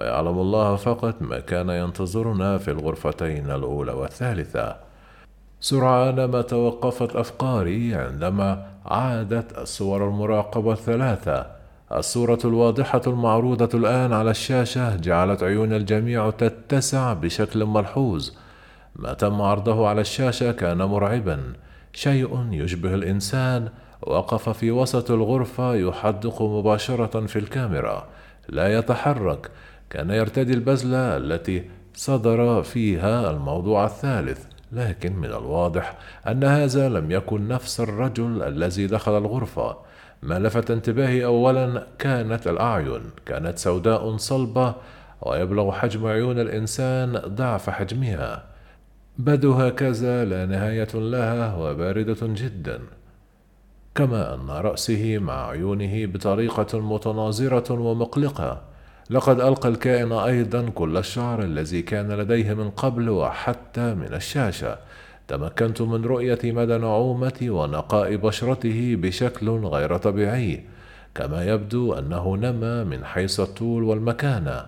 ويعلم 0.01 0.39
الله 0.39 0.75
فقط 0.75 1.21
ما 1.21 1.39
كان 1.39 1.69
ينتظرنا 1.69 2.57
في 2.57 2.71
الغرفتين 2.71 3.51
الأولى 3.51 3.91
والثالثة. 3.91 4.75
سرعان 5.61 6.25
ما 6.25 6.41
توقفت 6.41 7.15
أفكاري 7.15 7.95
عندما 7.95 8.65
عادت 8.85 9.57
الصور 9.57 10.07
المراقبة 10.07 10.71
الثلاثة. 10.71 11.45
الصورة 11.91 12.39
الواضحة 12.45 13.01
المعروضة 13.07 13.69
الآن 13.73 14.13
على 14.13 14.31
الشاشة 14.31 14.95
جعلت 14.95 15.43
عيون 15.43 15.73
الجميع 15.73 16.29
تتسع 16.29 17.13
بشكل 17.13 17.65
ملحوظ. 17.65 18.31
ما 18.97 19.13
تم 19.13 19.41
عرضه 19.41 19.87
على 19.87 20.01
الشاشة 20.01 20.51
كان 20.51 20.77
مرعبا. 20.77 21.53
شيء 21.93 22.47
يشبه 22.51 22.93
الإنسان. 22.93 23.69
وقف 24.01 24.49
في 24.49 24.71
وسط 24.71 25.11
الغرفة 25.11 25.75
يحدق 25.75 26.41
مباشرة 26.41 27.25
في 27.25 27.39
الكاميرا. 27.39 28.07
لا 28.49 28.77
يتحرك. 28.77 29.51
كان 29.89 30.09
يرتدي 30.09 30.53
البزلة 30.53 31.17
التي 31.17 31.69
صدر 31.93 32.63
فيها 32.63 33.31
الموضوع 33.31 33.85
الثالث. 33.85 34.45
لكن 34.71 35.15
من 35.15 35.25
الواضح 35.25 35.97
أن 36.27 36.43
هذا 36.43 36.89
لم 36.89 37.11
يكن 37.11 37.47
نفس 37.47 37.79
الرجل 37.79 38.43
الذي 38.43 38.87
دخل 38.87 39.17
الغرفة. 39.17 39.77
ما 40.23 40.39
لفت 40.39 40.71
انتباهي 40.71 41.25
أولا 41.25 41.87
كانت 41.99 42.47
الأعين. 42.47 43.01
كانت 43.25 43.57
سوداء 43.57 44.17
صلبة. 44.17 44.75
ويبلغ 45.21 45.71
حجم 45.71 46.07
عيون 46.07 46.39
الإنسان 46.39 47.21
ضعف 47.27 47.69
حجمها. 47.69 48.56
بدو 49.19 49.53
هكذا 49.53 50.25
لا 50.25 50.45
نهاية 50.45 50.87
لها 50.93 51.55
وباردة 51.55 52.17
جدا. 52.21 52.79
كما 53.95 54.33
أن 54.33 54.49
رأسه 54.49 55.17
مع 55.17 55.47
عيونه 55.47 56.05
بطريقة 56.05 56.79
متناظرة 56.79 57.73
ومقلقة. 57.73 58.61
لقد 59.09 59.39
ألقى 59.39 59.69
الكائن 59.69 60.11
أيضا 60.11 60.69
كل 60.69 60.97
الشعر 60.97 61.43
الذي 61.43 61.81
كان 61.81 62.11
لديه 62.11 62.53
من 62.53 62.69
قبل 62.69 63.09
وحتى 63.09 63.93
من 63.93 64.13
الشاشة. 64.13 64.77
تمكنت 65.27 65.81
من 65.81 66.05
رؤية 66.05 66.39
مدى 66.43 66.77
نعومة 66.77 67.39
ونقاء 67.41 68.15
بشرته 68.15 68.95
بشكل 68.95 69.49
غير 69.49 69.97
طبيعي. 69.97 70.63
كما 71.15 71.45
يبدو 71.45 71.93
أنه 71.93 72.37
نما 72.37 72.83
من 72.83 73.05
حيث 73.05 73.39
الطول 73.39 73.83
والمكانة 73.83 74.65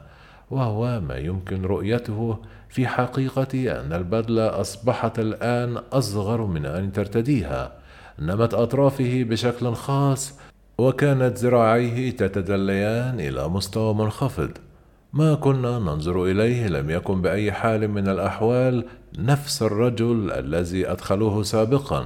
وهو 0.52 1.02
ما 1.02 1.18
يمكن 1.18 1.62
رؤيته 1.62 2.40
في 2.70 2.88
حقيقة 2.88 3.82
أن 3.82 3.94
البدلة 3.94 4.62
أصبحت 4.62 5.20
الآن 5.20 5.78
أصغر 5.94 6.46
من 6.46 6.66
أن 6.66 6.92
ترتديها. 6.92 7.72
نمت 8.20 8.54
أطرافه 8.54 9.24
بشكل 9.24 9.74
خاص 9.74 10.40
وكانت 10.78 11.38
ذراعيه 11.38 12.12
تتدليان 12.12 13.20
إلى 13.20 13.48
مستوى 13.48 13.94
منخفض. 13.94 14.52
ما 15.14 15.36
كنا 15.36 15.80
ننظر 15.80 16.26
إليه 16.26 16.68
لم 16.68 16.90
يكن 16.90 17.22
بأي 17.22 17.52
حال 17.52 17.88
من 17.88 18.08
الأحوال 18.08 18.86
نفس 19.20 19.62
الرجل 19.62 20.32
الذي 20.32 20.92
أدخلوه 20.92 21.44
سابقا. 21.44 22.06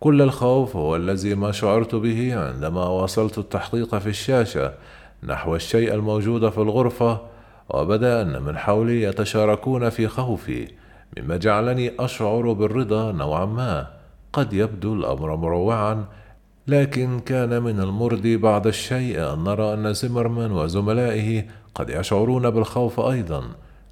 كل 0.00 0.22
الخوف 0.22 0.76
هو 0.76 0.96
الذي 0.96 1.34
ما 1.34 1.52
شعرت 1.52 1.94
به 1.94 2.36
عندما 2.36 2.86
واصلت 2.86 3.38
التحقيق 3.38 3.98
في 3.98 4.08
الشاشة 4.08 4.72
نحو 5.22 5.56
الشيء 5.56 5.94
الموجود 5.94 6.48
في 6.48 6.58
الغرفة 6.58 7.20
وبدأ 7.74 8.22
أن 8.22 8.42
من 8.42 8.58
حولي 8.58 9.02
يتشاركون 9.02 9.88
في 9.88 10.08
خوفي 10.08 10.68
مما 11.18 11.36
جعلني 11.36 11.92
أشعر 11.98 12.52
بالرضا 12.52 13.12
نوعا 13.12 13.44
ما. 13.44 13.86
قد 14.32 14.52
يبدو 14.52 14.94
الأمر 14.94 15.36
مروعا 15.36 16.04
لكن 16.66 17.20
كان 17.20 17.62
من 17.62 17.80
المرضي 17.80 18.36
بعض 18.36 18.66
الشيء 18.66 19.32
أن 19.32 19.44
نرى 19.44 19.74
أن 19.74 19.92
زمرمان 19.94 20.52
وزملائه 20.52 21.44
قد 21.74 21.90
يشعرون 21.90 22.50
بالخوف 22.50 23.00
أيضا. 23.00 23.42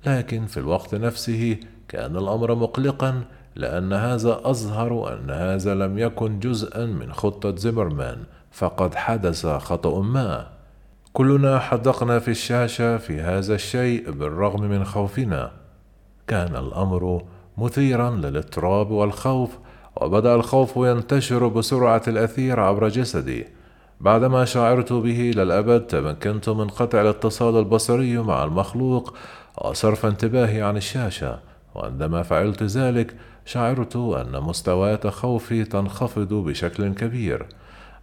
لكن 0.06 0.46
في 0.46 0.56
الوقت 0.56 0.94
نفسه 0.94 1.56
كان 1.88 2.16
الأمر 2.16 2.54
مقلقا 2.54 3.22
لأن 3.56 3.92
هذا 3.92 4.40
أظهر 4.44 5.12
أن 5.12 5.30
هذا 5.30 5.74
لم 5.74 5.98
يكن 5.98 6.38
جزءا 6.38 6.86
من 6.86 7.12
خطة 7.12 7.56
زمرمان 7.56 8.18
فقد 8.52 8.94
حدث 8.94 9.46
خطأ 9.46 10.00
ما. 10.00 10.57
كلنا 11.12 11.58
حدقنا 11.58 12.18
في 12.18 12.30
الشاشة 12.30 12.96
في 12.96 13.20
هذا 13.20 13.54
الشيء 13.54 14.10
بالرغم 14.10 14.62
من 14.62 14.84
خوفنا. 14.84 15.52
كان 16.26 16.56
الأمر 16.56 17.22
مثيرا 17.58 18.10
للاضطراب 18.10 18.90
والخوف 18.90 19.50
وبدأ 19.96 20.34
الخوف 20.34 20.76
ينتشر 20.76 21.48
بسرعة 21.48 22.02
الأثير 22.08 22.60
عبر 22.60 22.88
جسدي. 22.88 23.46
بعدما 24.00 24.44
شعرت 24.44 24.92
به 24.92 25.32
للأبد 25.36 25.80
تمكنت 25.80 26.48
من 26.48 26.68
قطع 26.68 27.00
الاتصال 27.00 27.56
البصري 27.58 28.18
مع 28.18 28.44
المخلوق 28.44 29.16
وصرف 29.58 30.06
انتباهي 30.06 30.62
عن 30.62 30.76
الشاشة. 30.76 31.38
وعندما 31.74 32.22
فعلت 32.22 32.62
ذلك 32.62 33.14
شعرت 33.44 33.96
أن 33.96 34.40
مستويات 34.42 35.06
خوفي 35.06 35.64
تنخفض 35.64 36.34
بشكل 36.34 36.94
كبير. 36.94 37.46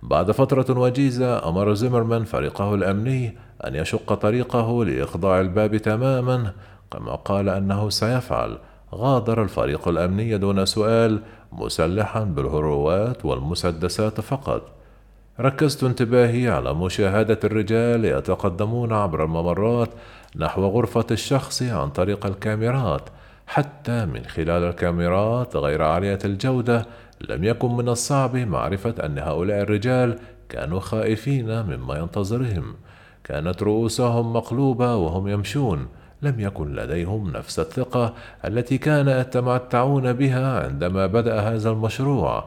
بعد 0.06 0.32
فترة 0.32 0.80
وجيزة 0.80 1.50
أمر 1.50 1.74
زمرمان 1.74 2.24
فريقه 2.24 2.74
الأمني 2.74 3.38
أن 3.66 3.76
يشق 3.76 4.14
طريقه 4.14 4.86
لإخضاع 4.86 5.42
الباب 5.42 5.78
تماما 5.78 6.52
كما 6.92 7.16
قال 7.16 7.50
أنه 7.50 7.90
سيفعل. 7.90 8.58
غادر 8.94 9.44
الفريق 9.44 9.88
الأمني 9.88 10.38
دون 10.38 10.66
سؤال 10.66 11.20
مسلحا 11.52 12.24
بالهروات 12.24 13.26
والمسدسات 13.26 14.22
فقط. 14.22 14.62
ركزت 15.40 15.84
انتباهي 15.84 16.50
على 16.50 16.74
مشاهدة 16.74 17.40
الرجال 17.44 18.06
يتقدمون 18.06 18.94
عبر 18.94 19.24
الممرات 19.24 19.90
نحو 20.36 20.66
غرفة 20.66 21.06
الشخص 21.12 21.64
عن 21.64 21.90
طريق 21.90 22.26
الكاميرات 22.26 23.10
حتى 23.48 24.06
من 24.06 24.26
خلال 24.26 24.64
الكاميرات 24.64 25.56
غير 25.56 25.82
عالية 25.82 26.20
الجودة 26.26 26.86
لم 27.30 27.44
يكن 27.44 27.72
من 27.72 27.90
الصعب 27.90 28.36
معرفة 28.36 29.06
أن 29.06 29.20
هؤلاء 29.20 29.62
الرجال 29.62 30.20
كانوا 30.50 30.80
خائفين 30.80 31.62
مما 31.62 31.98
ينتظرهم. 31.98 32.76
كانت 33.24 33.64
رؤوسهم 33.64 34.34
مقلوبة 34.34 34.96
وهم 34.96 35.28
يمشون. 35.28 35.88
لم 36.22 36.40
يكن 36.40 36.76
لديهم 36.76 37.32
نفس 37.32 37.60
الثقة 37.60 38.14
التي 38.46 38.78
كان 38.78 39.08
يتمتعون 39.08 40.14
بها 40.14 40.64
عندما 40.64 41.06
بدأ 41.06 41.40
هذا 41.40 41.70
المشروع. 41.70 42.46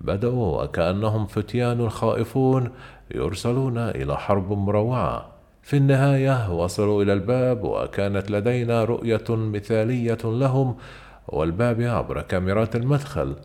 بدأوا 0.00 0.62
وكأنهم 0.62 1.26
فتيان 1.26 1.88
خائفون 1.88 2.70
يرسلون 3.14 3.78
إلى 3.78 4.16
حرب 4.16 4.52
مروعة. 4.52 5.26
في 5.62 5.76
النهاية 5.76 6.52
وصلوا 6.52 7.02
إلى 7.02 7.12
الباب 7.12 7.64
وكانت 7.64 8.30
لدينا 8.30 8.84
رؤية 8.84 9.24
مثالية 9.28 10.18
لهم 10.24 10.76
والباب 11.28 11.80
عبر 11.80 12.22
كاميرات 12.22 12.76
المدخل. 12.76 13.36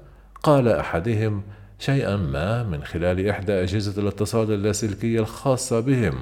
قال 0.46 0.68
أحدهم 0.68 1.42
شيئا 1.80 2.16
ما 2.16 2.64
من 2.64 2.84
خلال 2.84 3.30
إحدى 3.30 3.52
أجهزة 3.52 4.02
الاتصال 4.02 4.52
اللاسلكي 4.52 5.20
الخاصة 5.20 5.80
بهم 5.80 6.14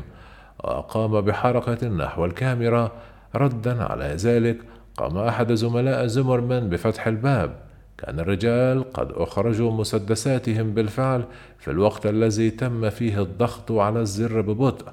وقام 0.64 1.22
بحركة 1.22 1.88
نحو 1.88 2.26
الكاميرا 2.26 2.92
ردا 3.36 3.84
على 3.84 4.06
ذلك. 4.06 4.58
قام 4.98 5.18
أحد 5.18 5.54
زملاء 5.54 6.06
زمرمان 6.06 6.70
بفتح 6.70 7.08
الباب. 7.08 7.56
كان 7.98 8.20
الرجال 8.20 8.94
قد 8.94 9.12
أخرجوا 9.12 9.72
مسدساتهم 9.72 10.74
بالفعل 10.74 11.24
في 11.60 11.72
الوقت 11.72 12.06
الذي 12.06 12.50
تم 12.50 12.90
فيه 12.90 13.22
الضغط 13.22 13.72
على 13.72 14.00
الزر 14.00 14.42
ببطء. 14.42 14.86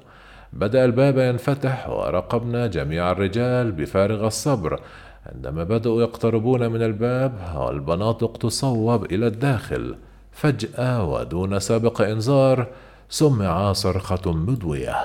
بدأ 0.53 0.85
الباب 0.85 1.17
ينفتح 1.17 1.89
وراقبنا 1.89 2.67
جميع 2.67 3.11
الرجال 3.11 3.71
بفارغ 3.71 4.27
الصبر. 4.27 4.79
عندما 5.25 5.63
بدأوا 5.63 6.01
يقتربون 6.01 6.71
من 6.71 6.81
الباب 6.81 7.33
والبناطق 7.55 8.37
تصوب 8.37 9.05
إلى 9.05 9.27
الداخل. 9.27 9.95
فجأة 10.31 11.05
ودون 11.05 11.59
سابق 11.59 12.01
إنذار 12.01 12.67
سمع 13.09 13.73
صرخة 13.73 14.31
مدوية. 14.31 14.95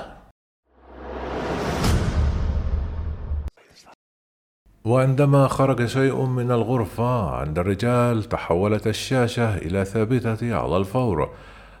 وعندما 4.85 5.47
خرج 5.47 5.85
شيء 5.85 6.25
من 6.25 6.51
الغرفة 6.51 7.29
عند 7.29 7.59
الرجال 7.59 8.23
تحولت 8.23 8.87
الشاشة 8.87 9.57
إلى 9.57 9.85
ثابتة 9.85 10.55
على 10.55 10.77
الفور. 10.77 11.29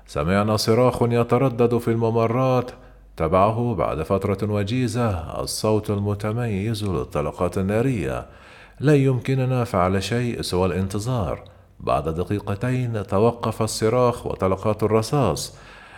سمعنا 0.07 0.57
صراخ 0.57 1.03
يتردد 1.03 1.77
في 1.77 1.87
الممرات. 1.87 2.71
تبعه 3.17 3.75
بعد 3.75 4.01
فترة 4.01 4.37
وجيزة. 4.51 5.09
الصوت 5.41 5.89
المتميز 5.89 6.83
للطلقات 6.83 7.57
النارية. 7.57 8.25
لا 8.79 8.95
يمكننا 8.95 9.63
فعل 9.63 10.03
شيء 10.03 10.41
سوى 10.41 10.65
الانتظار. 10.65 11.43
بعد 11.79 12.09
دقيقتين 12.09 13.07
توقف 13.07 13.61
الصراخ 13.61 14.27
وطلقات 14.27 14.83
الرصاص. 14.83 15.57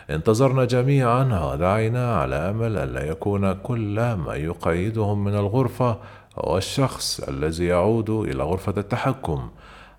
انتظرنا 0.10 0.66
جميعا. 0.66 1.52
ودعينا 1.54 2.16
على 2.16 2.36
أمل 2.36 2.78
الا 2.78 3.10
يكون 3.10 3.54
كل 3.54 4.14
ما 4.14 4.36
يقيدهم 4.36 5.24
من 5.24 5.36
الغرفة 5.36 5.98
هو 6.38 6.58
الشخص 6.58 7.20
الذي 7.20 7.66
يعود 7.66 8.10
إلى 8.10 8.44
غرفة 8.44 8.74
التحكم. 8.78 9.50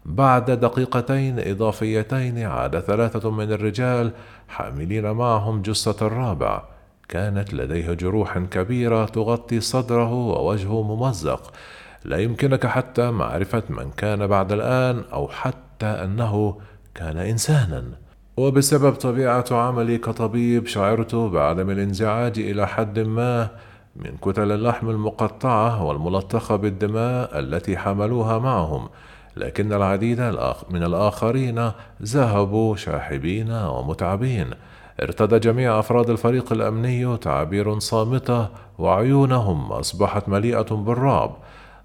بعد 0.04 0.50
دقيقتين 0.50 1.38
إضافيتين 1.38 2.38
عاد 2.38 2.80
ثلاثة 2.80 3.30
من 3.30 3.52
الرجال 3.52 4.12
حاملين 4.48 5.10
معهم 5.10 5.62
جثة 5.62 6.06
الرابع. 6.06 6.62
كانت 7.10 7.54
لديه 7.54 7.92
جروح 7.92 8.38
كبيرة 8.38 9.04
تغطي 9.04 9.60
صدره 9.60 10.12
ووجهه 10.12 10.82
ممزق. 10.82 11.52
لا 12.04 12.16
يمكنك 12.16 12.66
حتى 12.66 13.10
معرفة 13.10 13.62
من 13.68 13.90
كان 13.96 14.26
بعد 14.26 14.52
الآن 14.52 15.04
أو 15.12 15.28
حتى 15.28 15.86
أنه 15.86 16.58
كان 16.94 17.18
إنسانا. 17.18 17.84
وبسبب 18.36 18.92
طبيعة 18.94 19.44
عملي 19.50 19.98
كطبيب 19.98 20.66
شعرت 20.66 21.14
بعدم 21.14 21.70
الانزعاج 21.70 22.38
إلى 22.38 22.68
حد 22.68 22.98
ما 22.98 23.48
من 23.96 24.16
كتل 24.16 24.52
اللحم 24.52 24.90
المقطعة 24.90 25.84
والملطخة 25.84 26.56
بالدماء 26.56 27.38
التي 27.38 27.76
حملوها 27.76 28.38
معهم. 28.38 28.88
لكن 29.36 29.72
العديد 29.72 30.20
من 30.70 30.82
الآخرين 30.82 31.72
ذهبوا 32.02 32.76
شاحبين 32.76 33.52
ومتعبين. 33.52 34.50
ارتدى 35.02 35.38
جميع 35.38 35.78
أفراد 35.78 36.10
الفريق 36.10 36.52
الأمني 36.52 37.16
تعابير 37.16 37.78
صامتة 37.78 38.48
وعيونهم 38.78 39.72
أصبحت 39.72 40.28
مليئة 40.28 40.74
بالرعب. 40.74 41.36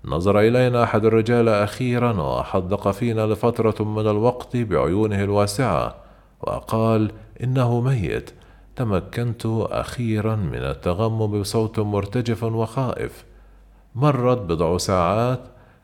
نظر 0.05 0.39
إلينا 0.39 0.83
أحد 0.83 1.05
الرجال 1.05 1.49
أخيرا 1.49 2.21
وحدق 2.21 2.91
فينا 2.91 3.27
لفترة 3.27 3.83
من 3.83 4.07
الوقت 4.07 4.57
بعيونه 4.57 5.23
الواسعة 5.23 5.95
وقال 6.41 7.11
إنه 7.43 7.81
ميت. 7.81 8.31
تمكنت 8.75 9.45
أخيرا 9.71 10.35
من 10.35 10.59
التغمم 10.59 11.39
بصوت 11.41 11.79
مرتجف 11.79 12.43
وخائف. 12.43 13.23
مرت 13.95 14.37
بضع 14.37 14.77
ساعات. 14.77 15.39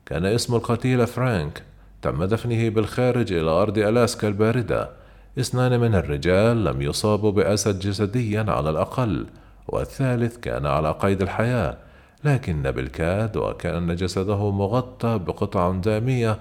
كان 0.06 0.26
اسم 0.26 0.56
القتيل 0.56 1.08
فرانك. 1.08 1.64
تم 2.02 2.24
دفنه 2.24 2.70
بالخارج 2.70 3.34
إلى 3.34 3.50
أرض 3.50 3.78
ألاسكا 3.78 4.28
الباردة. 4.28 5.01
اثنان 5.40 5.80
من 5.80 5.96
الرجال 5.96 6.64
لم 6.64 6.82
يصابوا 6.82 7.32
بأسد 7.32 7.80
جسديا 7.80 8.46
على 8.48 8.70
الأقل 8.70 9.26
والثالث 9.68 10.38
كان 10.38 10.66
على 10.66 10.92
قيد 10.92 11.22
الحياة 11.22 11.78
لكن 12.24 12.72
بالكاد 12.72 13.38
وكأن 13.38 13.96
جسده 13.96 14.52
مغطى 14.52 15.20
بقطع 15.28 15.72
دامية 15.72 16.38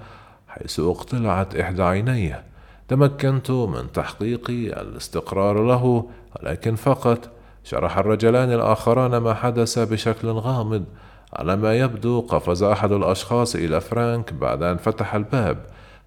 حيث 0.49 0.81
اقتلعت 0.81 1.57
إحدى 1.57 1.83
عينيه. 1.83 2.43
تمكنت 2.89 3.51
من 3.51 3.93
تحقيق 3.93 4.51
الاستقرار 4.51 5.67
له 5.67 6.09
ولكن 6.37 6.75
فقط. 6.75 7.31
شرح 7.65 7.99
الرجلان 7.99 8.53
الآخران 8.53 9.17
ما 9.17 9.35
حدث 9.35 9.79
بشكل 9.79 10.29
غامض 10.29 10.85
على 11.33 11.57
ما 11.57 11.79
يبدو 11.79 12.21
قفز 12.21 12.63
أحد 12.63 12.93
الأشخاص 12.93 13.55
إلى 13.55 13.81
فرانك 13.81 14.33
بعد 14.33 14.63
أن 14.63 14.77
فتح 14.77 15.15
الباب. 15.15 15.59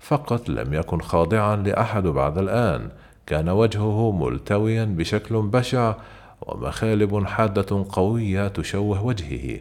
فقط 0.03 0.49
لم 0.49 0.73
يكن 0.73 1.01
خاضعا 1.01 1.55
لأحد 1.55 2.03
بعد 2.03 2.37
الآن. 2.37 2.89
كان 3.25 3.49
وجهه 3.49 4.11
ملتويا 4.11 4.85
بشكل 4.85 5.41
بشع 5.41 5.93
ومخالب 6.41 7.25
حادة 7.25 7.85
قوية 7.91 8.47
تشوه 8.47 9.05
وجهه. 9.05 9.59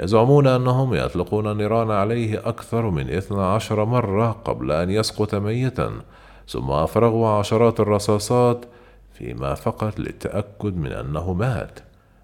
يزعمون 0.00 0.46
أنهم 0.46 0.94
يطلقون 0.94 1.50
النيران 1.50 1.90
عليه 1.90 2.48
أكثر 2.48 2.90
من 2.90 3.10
اثنى 3.10 3.42
عشر 3.42 3.84
مرة 3.84 4.32
قبل 4.44 4.72
أن 4.72 4.90
يسقط 4.90 5.34
ميتا 5.34 5.92
ثم 6.48 6.70
أفرغوا 6.70 7.28
عشرات 7.28 7.80
الرصاصات 7.80 8.64
فيما 9.12 9.54
فقط 9.54 9.98
للتأكد 9.98 10.76
من 10.76 10.92
أنه 10.92 11.32
مات. 11.32 11.80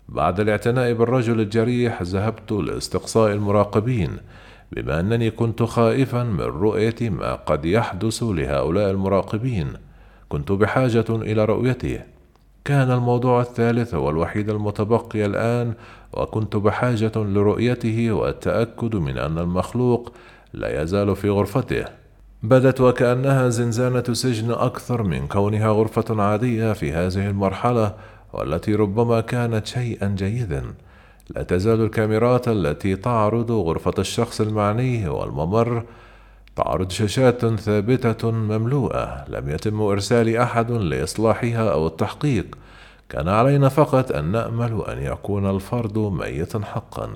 بعد 0.09 0.41
الاعتناء 0.41 0.93
بالرجل 0.93 1.41
الجريح 1.41 2.03
ذهبت 2.03 2.53
لاستقصاء 2.53 3.33
المراقبين. 3.33 4.19
بما 4.73 5.01
أنني 5.01 5.31
كنت 5.31 5.63
خائفا 5.63 6.23
من 6.23 6.41
رؤية 6.41 7.11
ما 7.11 7.35
قد 7.35 7.65
يحدث 7.65 8.23
لهؤلاء 8.23 8.91
المراقبين 8.91 9.73
كنت 10.29 10.53
بحاجة 10.53 11.05
إلى 11.11 11.45
رؤيته. 11.45 12.01
كان 12.65 12.91
الموضوع 12.91 13.41
الثالث 13.41 13.95
هو 13.95 14.11
الوحيد 14.11 14.51
المتبقي 14.51 15.27
الآن 15.27 15.75
وكنت 16.13 16.57
بحاجة 16.57 17.13
لرؤيته 17.17 18.13
والتأكد 18.13 18.97
من 18.97 19.19
أن 19.19 19.39
المخلوق 19.39 20.13
لا 20.53 20.83
يزال 20.83 21.17
في 21.17 21.31
غرفته. 21.31 21.85
بدت 22.43 22.81
وكأنها 22.81 23.49
زنزانة 23.49 24.05
سجن 24.13 24.51
أكثر 24.51 25.03
من 25.03 25.27
كونها 25.27 25.69
غرفة 25.69 26.23
عادية 26.23 26.73
في 26.73 26.93
هذه 26.93 27.29
المرحلة 27.29 27.95
والتي 28.33 28.75
ربما 28.75 29.21
كانت 29.21 29.67
شيئا 29.67 30.09
جيدا. 30.09 30.63
لا 31.31 31.43
تزال 31.43 31.81
الكاميرات 31.81 32.49
التي 32.49 32.97
تعرض 32.97 33.51
غرفة 33.51 33.95
الشخص 33.99 34.41
المعني 34.41 35.09
والممر 35.09 35.85
تعرض 36.57 36.91
شاشات 36.91 37.47
ثابتة 37.47 38.31
مملوءة 38.31 39.25
لم 39.29 39.49
يتم 39.51 39.81
إرسال 39.81 40.37
أحد 40.37 40.71
لإصلاحها 40.71 41.73
أو 41.73 41.87
التحقيق. 41.87 42.59
كان 43.09 43.29
علينا 43.29 43.69
فقط 43.69 44.13
أن 44.13 44.33
نأمل 44.33 44.83
أن 44.89 45.03
يكون 45.03 45.51
الفرد 45.51 45.99
ميتا 45.99 46.61
حقا. 46.65 47.11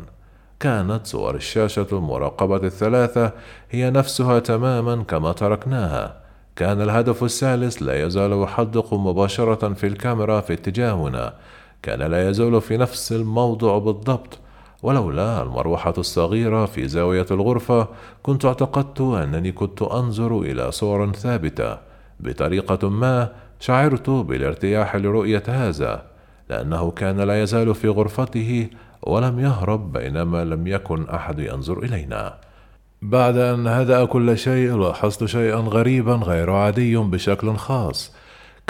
كانت 0.61 1.07
صور 1.07 1.35
الشاشة 1.35 1.87
المراقبة 1.93 2.57
الثلاثة 2.57 3.33
هي 3.71 3.91
نفسها 3.91 4.39
تماما 4.39 5.03
كما 5.03 5.33
تركناها. 5.33 6.21
كان 6.57 6.83
الهدف 6.83 7.25
الثالث 7.25 7.83
لا 7.83 8.07
يزال 8.07 8.43
يحدق 8.43 8.95
مباشرة 8.95 9.75
في 9.75 9.87
الكاميرا 9.87 10.41
في 10.41 10.53
اتجاهنا. 10.53 11.35
كان 11.83 12.03
لا 12.03 12.29
يزال 12.29 12.61
في 12.61 12.77
نفس 12.77 13.13
الموضع 13.13 13.79
بالضبط 13.79 14.39
ولولا 14.83 15.43
المروحة 15.43 15.95
الصغيرة 15.99 16.67
في 16.67 16.89
زاوية 16.89 17.27
الغرفة 17.31 17.89
كنت 18.23 18.45
اعتقدت 18.45 19.01
أنني 19.01 19.53
كنت 19.53 19.83
أنظر 19.83 20.41
إلى 20.41 20.73
صور 20.73 21.13
ثابتة. 21.13 21.79
بطريقة 22.21 22.89
ما 22.89 23.29
شعرت 23.61 24.11
بالارتياح 24.11 24.97
لرؤية 24.97 25.43
هذا 25.49 26.03
لأنه 26.51 26.91
كان 26.91 27.21
لا 27.21 27.43
يزال 27.43 27.75
في 27.75 27.89
غرفته 27.89 28.69
ولم 29.03 29.41
يهرب 29.41 29.93
بينما 29.93 30.45
لم 30.45 30.67
يكن 30.67 31.09
أحد 31.09 31.39
ينظر 31.39 31.79
إلينا. 31.79 32.35
بعد 33.03 33.37
أن 33.37 33.67
هدأ 33.67 34.05
كل 34.05 34.39
شيء 34.39 34.77
لاحظت 34.77 35.25
شيئا 35.25 35.57
غريبا 35.57 36.15
غير 36.15 36.51
عادي 36.51 36.97
بشكل 36.97 37.57
خاص. 37.57 38.13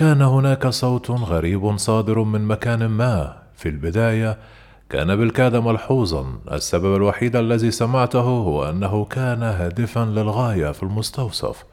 كان 0.01 0.23
هناك 0.23 0.67
صوت 0.67 1.11
غريب 1.11 1.77
صادر 1.77 2.23
من 2.23 2.45
مكان 2.45 2.87
ما. 2.87 3.37
في 3.55 3.69
البداية 3.69 4.39
كان 4.91 5.17
بالكاد 5.17 5.57
ملحوظا 5.57 6.27
السبب 6.53 6.97
الوحيد 6.97 7.37
الذي 7.37 7.71
سمعته 7.71 8.21
هو 8.21 8.71
أنه 8.71 9.05
كان 9.05 9.43
هادفا 9.43 10.01
للغاية 10.01 10.73
في 10.73 10.83
المستوصف. 10.83 11.65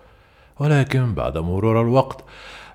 ولكن 0.60 1.14
بعد 1.14 1.38
مرور 1.38 1.82
الوقت 1.82 2.24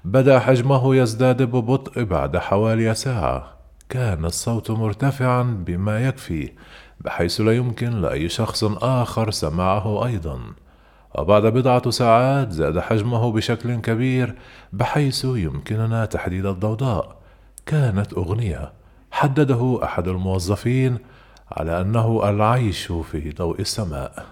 بدأ 0.05 0.39
حجمه 0.39 0.97
يزداد 0.97 1.43
ببطء 1.43 2.03
بعد 2.03 2.37
حوالي 2.37 2.95
ساعة. 2.95 3.53
كان 3.89 4.25
الصوت 4.25 4.71
مرتفعا 4.71 5.43
بما 5.43 6.07
يكفي 6.09 6.53
بحيث 7.01 7.41
لا 7.41 7.53
يمكن 7.53 8.01
لأي 8.01 8.29
شخص 8.29 8.65
آخر 8.83 9.31
سماعه 9.31 10.07
أيضا. 10.07 10.41
وبعد 11.19 11.47
بضعة 11.47 11.91
ساعات 11.91 12.53
زاد 12.53 12.79
حجمه 12.79 13.33
بشكل 13.33 13.77
كبير 13.77 14.35
بحيث 14.73 15.25
يمكننا 15.25 16.05
تحديد 16.05 16.47
الضوضاء. 16.47 17.17
كانت 17.67 18.13
أغنية 18.13 18.73
حدده 19.11 19.81
أحد 19.85 20.09
الموظفين 20.09 20.99
على 21.53 21.81
أنه 21.81 22.29
العيش 22.29 22.93
في 22.93 23.31
ضوء 23.31 23.61
السماء. 23.61 24.27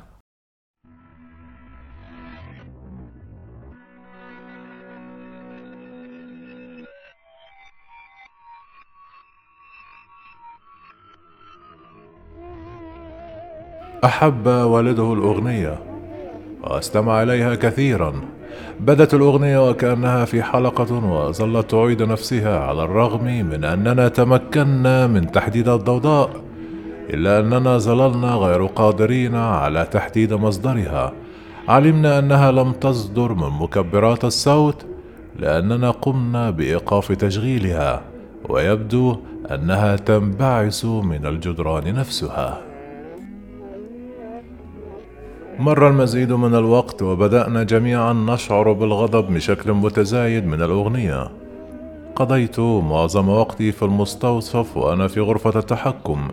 أحب 14.05 14.47
والده 14.47 15.12
الأغنية. 15.12 15.89
واستمع 16.64 17.22
اليها 17.22 17.54
كثيرا. 17.54 18.12
بدت 18.80 19.14
الأغنية 19.14 19.70
وكانها 19.70 20.24
في 20.24 20.42
حلقة 20.42 20.94
وظلت 20.94 21.70
تعيد 21.70 22.02
نفسها 22.02 22.58
على 22.58 22.84
الرغم 22.84 23.24
من 23.24 23.64
أننا 23.64 24.08
تمكنا 24.08 25.06
من 25.06 25.30
تحديد 25.32 25.68
الضوضاء 25.68 26.30
إلا 27.11 27.40
أننا 27.40 27.78
ظللنا 27.78 28.34
غير 28.34 28.66
قادرين 28.66 29.34
على 29.34 29.84
تحديد 29.90 30.32
مصدرها. 30.32 31.12
علمنا 31.68 32.18
أنها 32.18 32.52
لم 32.52 32.72
تصدر 32.72 33.34
من 33.34 33.50
مكبرات 33.61 34.24
الصوت 34.24 34.86
لأننا 35.38 35.90
قمنا 35.90 36.50
بإيقاف 36.50 37.12
تشغيلها 37.12 38.02
ويبدو 38.48 39.16
أنها 39.50 39.96
تنبعث 39.96 40.84
من 40.84 41.26
الجدران 41.26 41.94
نفسها. 41.94 42.70
مر 45.61 45.88
المزيد 45.88 46.32
من 46.32 46.54
الوقت 46.54 47.02
وبدأنا 47.02 47.62
جميعا 47.62 48.12
نشعر 48.12 48.72
بالغضب 48.72 49.34
بشكل 49.34 49.72
متزايد 49.72 50.46
من 50.46 50.62
الأغنية. 50.62 51.28
قضيت 52.16 52.61
معظم 52.61 53.28
وقتي 53.28 53.72
في 53.72 53.82
المستوصف 53.82 54.76
وأنا 54.76 55.08
في 55.08 55.20
غرفة 55.20 55.58
التحكم. 55.58 56.28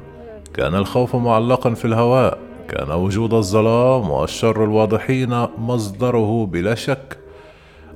كان 0.53 0.75
الخوف 0.75 1.15
معلقا 1.15 1.73
في 1.73 1.85
الهواء. 1.85 2.37
كان 2.67 2.91
وجود 2.91 3.33
الظلام 3.33 4.11
والشر 4.11 4.63
الواضحين 4.63 5.45
مصدره 5.57 6.45
بلا 6.45 6.75
شك. 6.75 7.17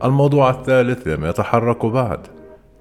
الموضوع 0.03 0.49
الثالث 0.49 1.07
لم 1.07 1.25
يتحرك 1.25 1.85
بعد. 1.85 2.19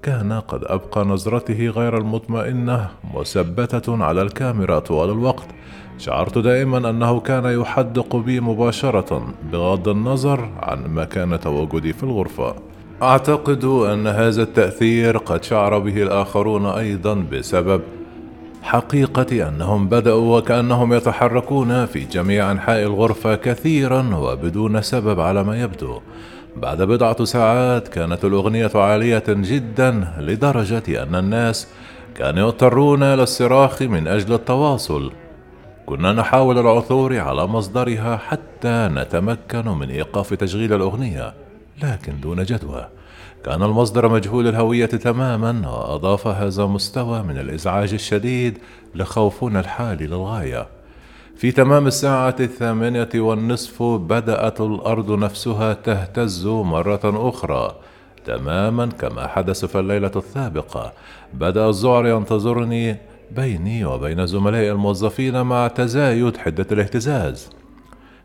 كان 0.03 0.33
قد 0.33 0.63
أبقى 0.63 1.05
نظرته 1.05 1.67
غير 1.67 1.97
المطمئنة 1.97 2.87
مثبتة 3.13 4.03
على 4.03 4.21
الكاميرا 4.21 4.79
طوال 4.79 5.09
الوقت. 5.09 5.45
شعرت 5.97 6.37
دائما 6.37 6.89
أنه 6.89 7.19
كان 7.19 7.45
يحدق 7.45 8.15
بي 8.15 8.39
مباشرة 8.39 9.33
بغض 9.51 9.87
النظر 9.89 10.49
عن 10.59 10.93
مكان 10.93 11.39
تواجدي 11.39 11.93
في 11.93 12.03
الغرفة. 12.03 12.55
أعتقد 13.01 13.65
أن 13.65 14.07
هذا 14.07 14.43
التأثير 14.43 15.17
قد 15.17 15.43
شعر 15.43 15.79
به 15.79 16.03
الآخرون 16.03 16.65
أيضا 16.65 17.13
بسبب 17.13 17.81
حقيقة 18.63 19.47
أنهم 19.47 19.87
بدأوا 19.87 20.37
وكأنهم 20.37 20.93
يتحركون 20.93 21.85
في 21.85 21.99
جميع 22.05 22.51
أنحاء 22.51 22.83
الغرفة 22.83 23.35
كثيرا 23.35 24.15
وبدون 24.15 24.81
سبب 24.81 25.19
على 25.19 25.43
ما 25.43 25.61
يبدو. 25.61 25.99
بعد 26.55 26.81
بضعة 26.81 27.23
ساعات 27.23 27.87
كانت 27.87 28.25
الأغنية 28.25 28.71
عالية 28.75 29.23
جدا 29.27 30.07
لدرجة 30.19 31.03
أن 31.03 31.15
الناس 31.15 31.67
كانوا 32.15 32.47
يضطرون 32.47 33.03
للصراخ 33.03 33.81
من 33.81 34.07
أجل 34.07 34.33
التواصل. 34.33 35.11
كنا 35.85 36.13
نحاول 36.13 36.57
العثور 36.57 37.19
على 37.19 37.47
مصدرها 37.47 38.17
حتى 38.17 38.89
نتمكن 38.91 39.67
من 39.67 39.89
إيقاف 39.89 40.33
تشغيل 40.33 40.73
الأغنية 40.73 41.33
لكن 41.83 42.19
دون 42.19 42.43
جدوى. 42.43 42.87
كان 43.45 43.63
المصدر 43.63 44.09
مجهول 44.09 44.47
الهوية 44.47 44.85
تماما 44.85 45.69
واضاف 45.69 46.27
هذا 46.27 46.65
مستوى 46.65 47.23
من 47.23 47.37
الإزعاج 47.37 47.93
الشديد 47.93 48.57
لخوفنا 48.95 49.59
الحالي 49.59 50.07
للغاية. 50.07 50.67
في 51.41 51.51
تمام 51.51 51.87
الساعة 51.87 52.35
الثامنة 52.39 53.09
والنصف 53.15 53.83
بدأت 53.83 54.61
الأرض 54.61 55.11
نفسها 55.11 55.73
تهتز 55.73 56.47
مرة 56.47 57.29
أخرى. 57.29 57.75
تماما 58.25 58.85
كما 58.85 59.27
حدث 59.27 59.65
في 59.65 59.79
الليلة 59.79 60.11
السابقة. 60.15 60.93
بدأ 61.33 61.69
الذعر 61.69 62.07
ينتظرني 62.07 62.97
بيني 63.31 63.85
وبين 63.85 64.25
زملائي 64.25 64.71
الموظفين 64.71 65.41
مع 65.41 65.67
تزايد 65.67 66.37
حدة 66.37 66.67
الاهتزاز. 66.71 67.49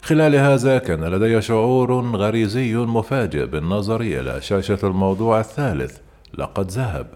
خلال 0.02 0.34
هذا 0.36 0.78
كان 0.78 1.04
لدي 1.04 1.42
شعور 1.42 2.16
غريزي 2.16 2.76
مفاجئ 2.76 3.46
بالنظر 3.46 4.00
إلى 4.00 4.40
شاشة 4.40 4.78
الموضوع 4.84 5.40
الثالث. 5.40 5.98
لقد 6.38 6.70
ذهب. 6.70 7.06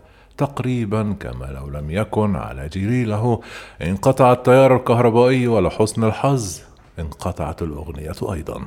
تقريبا 0.40 1.16
كما 1.20 1.44
لو 1.44 1.68
لم 1.68 1.90
يكن 1.90 2.36
على 2.36 2.68
جريله. 2.68 3.40
انقطع 3.82 4.32
التيار 4.32 4.76
الكهربائي 4.76 5.46
ولحسن 5.48 6.04
الحظ. 6.04 6.60
انقطعت 6.98 7.62
الأغنية 7.62 8.32
أيضا. 8.32 8.60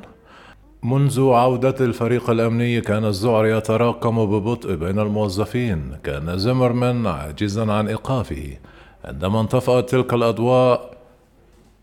منذ 0.84 1.30
عودة 1.32 1.76
الفريق 1.86 2.30
الأمني 2.30 2.82
كان 2.82 3.06
الذعر 3.06 3.46
يتراكم 3.46 4.26
ببطء 4.26 4.76
بين 4.76 5.00
الموظفين. 5.00 5.98
كان 6.04 6.38
زمرمان 6.38 7.08
عاجزا 7.08 7.72
عن 7.72 7.88
إيقافه. 7.88 8.58
عندما 9.06 9.42
انطفأت 9.42 9.90
تلك 9.90 10.14
الأضواء 10.14 10.94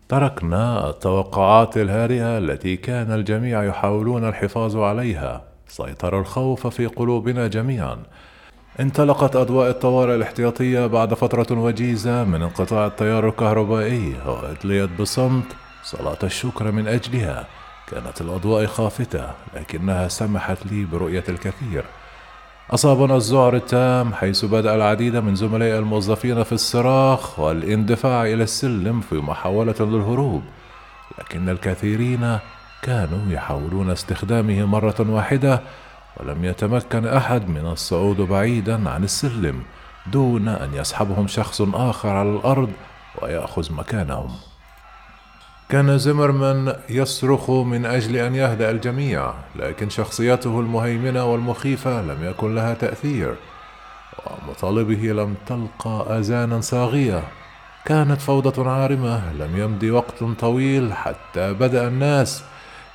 تركنا 0.09 0.89
التوقعات 0.89 1.77
الهادئة 1.77 2.37
التي 2.37 2.77
كان 2.77 3.11
الجميع 3.11 3.63
يحاولون 3.63 4.27
الحفاظ 4.27 4.77
عليها. 4.77 5.43
سيطر 5.67 6.19
الخوف 6.19 6.67
في 6.67 6.85
قلوبنا 6.85 7.47
جميعا. 7.47 7.97
انطلقت 8.79 9.35
أضواء 9.35 9.69
الطوارئ 9.69 10.15
الاحتياطية 10.15 10.85
بعد 10.85 11.13
فترة 11.13 11.59
وجيزة 11.59 12.23
من 12.23 12.41
انقطاع 12.41 12.85
التيار 12.85 13.27
الكهربائي 13.27 14.15
وأتليت 14.25 14.89
بصمت 14.99 15.45
صلاة 15.83 16.17
الشكر 16.23 16.71
من 16.71 16.87
أجلها. 16.87 17.47
كانت 17.87 18.21
الأضواء 18.21 18.65
خافتة 18.65 19.31
لكنها 19.55 20.07
سمحت 20.07 20.65
لي 20.65 20.85
برؤية 20.85 21.23
الكثير. 21.29 21.83
أصابنا 22.71 23.15
الذعر 23.15 23.55
التام 23.55 24.13
حيث 24.13 24.45
بدأ 24.45 24.75
العديد 24.75 25.15
من 25.15 25.35
زملاء 25.35 25.79
الموظفين 25.79 26.43
في 26.43 26.51
الصراخ 26.51 27.39
والإندفاع 27.39 28.25
إلى 28.25 28.43
السلم 28.43 29.01
في 29.01 29.15
محاولة 29.15 29.75
للهروب. 29.79 30.43
لكن 31.19 31.49
الكثيرين 31.49 32.39
كانوا 32.81 33.31
يحاولون 33.31 33.89
استخدامه 33.89 34.65
مرة 34.65 34.95
واحدة 34.99 35.61
ولم 36.17 36.45
يتمكن 36.45 37.07
أحد 37.07 37.49
من 37.49 37.65
الصعود 37.65 38.17
بعيدا 38.17 38.89
عن 38.89 39.03
السلم 39.03 39.63
دون 40.07 40.47
أن 40.47 40.73
يسحبهم 40.73 41.27
شخص 41.27 41.61
آخر 41.61 42.09
على 42.09 42.29
الأرض 42.29 42.71
ويأخذ 43.21 43.73
مكانهم. 43.73 44.31
كان 45.69 45.97
زمرمان 45.97 46.75
يصرخ 46.89 47.49
من 47.49 47.85
أجل 47.85 48.15
أن 48.15 48.35
يهدأ 48.35 48.71
الجميع 48.71 49.33
لكن 49.55 49.89
شخصيته 49.89 50.59
المهيمنة 50.59 51.25
والمخيفة 51.25 52.01
لم 52.01 52.23
يكن 52.23 52.55
لها 52.55 52.73
تأثير 52.73 53.35
ومطالبه 54.25 55.11
لم 55.13 55.35
تلقى 55.47 56.19
آذانا 56.19 56.61
صاغية. 56.61 57.23
كانت 57.85 58.21
فوضى 58.21 58.69
عارمة 58.69 59.33
لم 59.33 59.57
يمض 59.57 59.83
وقت 59.83 60.23
طويل 60.39 60.93
حتى 60.93 61.53
بدأ 61.53 61.87
الناس 61.87 62.43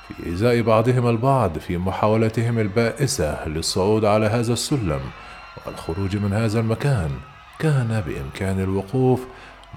في 0.07 0.25
إيذاء 0.25 0.61
بعضهم 0.61 1.07
البعض 1.07 1.57
في 1.57 1.77
محاولتهم 1.77 2.59
البائسة 2.59 3.47
للصعود 3.47 4.05
على 4.05 4.25
هذا 4.25 4.53
السلم 4.53 4.99
والخروج 5.65 6.17
من 6.17 6.33
هذا 6.33 6.59
المكان. 6.59 7.09
كان 7.59 8.03
بإمكاني 8.07 8.63
الوقوف 8.63 9.25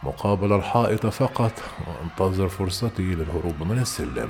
مقابل 0.03 0.53
الحائط 0.53 1.07
فقط 1.07 1.53
وانتظر 1.87 2.49
فرصتي 2.49 3.15
للهروب 3.15 3.63
من 3.71 3.79
السلم. 3.79 4.29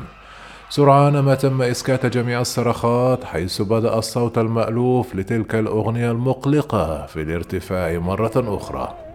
سرعان 0.68 1.18
ما 1.18 1.34
تم 1.34 1.62
إسكات 1.62 2.06
جميع 2.06 2.40
الصرخات 2.40 3.24
حيث 3.24 3.62
بدأ 3.62 3.98
الصوت 3.98 4.38
المألوف 4.38 5.14
لتلك 5.14 5.54
الأغنية 5.54 6.10
المقلقة 6.10 7.06
في 7.06 7.22
الارتفاع 7.22 7.98
مرة 7.98 8.56
أخرى. 8.56 9.09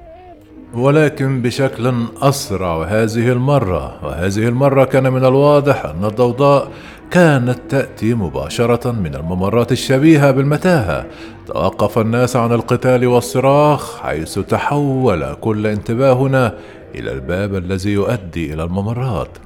ولكن 0.76 1.42
بشكل 1.42 1.94
أسرع 2.22 2.84
هذه 2.84 3.32
المرة 3.32 4.06
وهذه 4.06 4.48
المرة 4.48 4.84
كان 4.86 5.14
من 5.14 5.26
الواضح 5.26 5.86
أن 5.86 6.06
الضوضاء 6.06 6.72
كانت 7.12 7.60
تأتي 7.70 8.14
مباشرة 8.14 8.92
من 8.92 9.16
الممرات 9.16 9.72
الشبيهة 9.72 10.32
بالمتاهة. 10.32 11.06
توقف 11.48 12.00
الناس 12.00 12.36
عن 12.36 12.52
القتال 12.52 13.08
والصراخ 13.08 14.02
حيث 14.02 14.40
تحول 14.40 15.34
كل 15.34 15.68
انتباهنا 15.68 16.54
إلى 16.96 17.12
الباب 17.12 17.56
الذي 17.56 17.92
يؤدي 17.92 18.54
إلى 18.54 18.64
الممرات. 18.64 19.38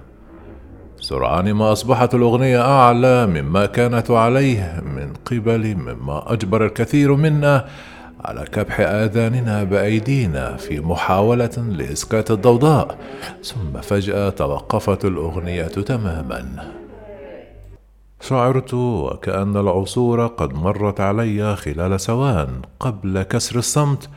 سرعان 1.02 1.54
ما 1.54 1.72
أصبحت 1.72 2.16
الأغنية 2.16 2.62
أعلى 2.62 3.28
مما 3.28 3.66
كانت 3.66 4.12
عليه 4.12 4.82
من 4.96 5.14
قبل 5.26 5.76
مما 5.76 6.34
أجبر 6.34 6.66
الكثير 6.66 7.16
منا 7.16 7.66
على 8.26 8.44
كبح 8.44 8.80
آذاننا 8.80 9.64
بأيدينا 9.64 10.58
في 10.58 10.80
محاولة 10.80 11.58
لإسكات 11.58 12.32
الضوضاء 12.32 12.98
ثم 13.44 13.82
فجأة 13.82 14.30
توقفت 14.30 15.06
الأغنية 15.06 15.68
تماما. 15.68 16.72
شعرت 18.22 18.74
وكأن 18.74 19.58
العصور 19.58 20.28
قد 20.28 20.54
مرت 20.54 21.00
علي 21.02 21.56
خلال 21.56 22.00
ثوان 22.00 22.62
قبل 22.80 23.24
كسر 23.24 23.58
الصمت. 23.58 24.10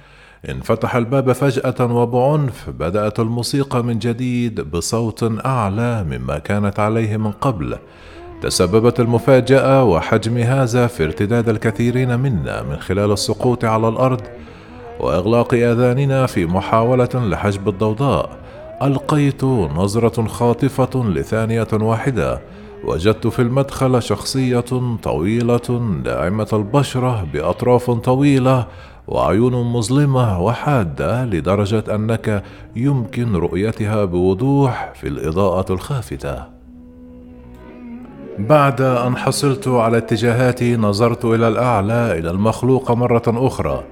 انفتح 0.49 0.97
الباب 0.97 1.33
فجأة 1.33 1.95
وبعنف 1.95 2.71
بدأت 2.71 3.21
الموسيقى 3.21 3.85
من 3.85 3.99
جديد 3.99 4.61
بصوت 4.61 5.47
أعلى 5.47 6.05
مما 6.05 6.39
كانت 6.39 6.81
عليه 6.81 7.17
من 7.17 7.31
قبل. 7.31 7.79
تسببت 8.43 9.01
المفاجأة 9.01 9.85
وحجم 9.85 10.39
هذا 10.39 10.87
في 10.87 11.05
ارتداد 11.05 11.49
الكثيرين 11.49 12.21
منا 12.21 12.63
من 12.63 12.77
خلال 12.77 13.13
السقوط 13.13 13.65
على 13.65 13.89
الأرض 13.89 14.21
وإغلاق 15.01 15.55
آذاننا 15.55 16.27
في 16.27 16.47
محاولة 16.47 17.09
لحجب 17.15 17.69
الضوضاء 17.69 18.31
ألقيت 18.83 19.45
نظرة 19.45 20.27
خاطفة 20.27 21.05
لثانية 21.05 21.69
واحدة 21.73 22.41
وجدت 22.85 23.27
في 23.27 23.43
المدخل 23.43 24.03
شخصية 24.03 24.65
طويلة 25.03 26.01
داعمة 26.05 26.49
البشرة 26.53 27.27
بأطراف 27.33 27.91
طويلة 27.91 28.67
وعيون 29.09 29.73
مظلمة 29.73 30.41
وحادة 30.41 31.25
لدرجة 31.25 31.85
أنك 31.95 32.43
يمكن 32.77 33.37
رؤيتها 33.37 34.05
بوضوح 34.05 34.93
في 34.95 35.09
الإضاءة 35.09 35.73
الخافتة. 35.73 36.62
بعد 38.39 38.81
أن 38.81 39.17
حصلت 39.17 39.69
على 39.69 39.99
اتجاهاتي 39.99 40.77
نظرت 40.77 41.25
إلى 41.25 41.49
الأعلى 41.49 42.19
إلى 42.19 42.31
المخلوق 42.31 42.91
مرة 42.91 43.23
أخرى. 43.27 43.85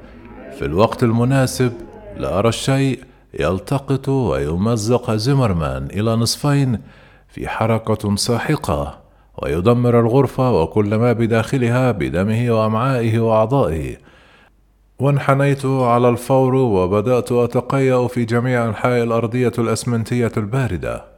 في 0.59 0.64
الوقت 0.64 1.03
المناسب 1.03 1.72
لا 2.16 2.38
أرى 2.38 2.49
الشيء 2.49 3.01
يلتقط 3.41 4.09
ويمزق 4.09 5.11
زمرمان 5.11 5.88
إلى 5.93 6.16
نصفين 6.16 6.80
في 7.28 7.49
حركة 7.49 8.16
ساحقة 8.16 8.99
ويدمر 9.38 10.01
الغرفة 10.01 10.53
وكل 10.53 10.95
ما 10.95 11.12
بداخلها 11.12 11.93
بدمه 11.93 12.51
وأمعائه 12.51 13.18
وأعضائه. 13.18 13.97
وانحنيت 14.99 15.66
على 15.66 16.09
الفور 16.09 16.55
وبدأت 16.55 17.32
أتقيأ 17.32 18.07
في 18.07 18.24
جميع 18.24 18.68
أنحاء 18.68 19.03
الأرضية 19.03 19.53
الأسمنتية 19.59 20.32
الباردة. 20.36 21.10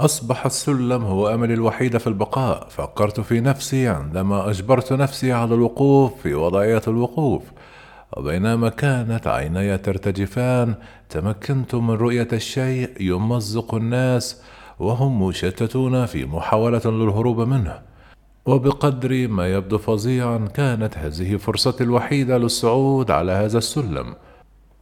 أصبح 0.00 0.46
السلم 0.46 1.04
هو 1.04 1.34
أملي 1.34 1.54
الوحيد 1.54 1.96
في 1.96 2.06
البقاء، 2.06 2.66
فكرت 2.70 3.20
في 3.20 3.40
نفسي 3.40 3.88
عندما 3.88 4.50
أجبرت 4.50 4.92
نفسي 4.92 5.32
على 5.32 5.54
الوقوف 5.54 6.12
في 6.22 6.34
وضعية 6.34 6.82
الوقوف. 6.88 7.42
وبينما 8.16 8.68
كانت 8.68 9.26
عيناي 9.26 9.78
ترتجفان 9.78 10.74
تمكنت 11.10 11.74
من 11.74 11.90
رؤية 11.90 12.28
الشيء 12.32 12.90
يمزق 13.00 13.74
الناس 13.74 14.42
وهم 14.78 15.22
مشتتون 15.22 16.06
في 16.06 16.24
محاولة 16.24 16.82
للهروب 16.84 17.40
منه. 17.40 17.78
وبقدر 18.46 19.28
ما 19.28 19.52
يبدو 19.52 19.78
فظيعا 19.78 20.38
كانت 20.54 20.98
هذه 20.98 21.36
فرصتي 21.36 21.84
الوحيدة 21.84 22.38
للصعود 22.38 23.10
على 23.10 23.32
هذا 23.32 23.58
السلم. 23.58 24.14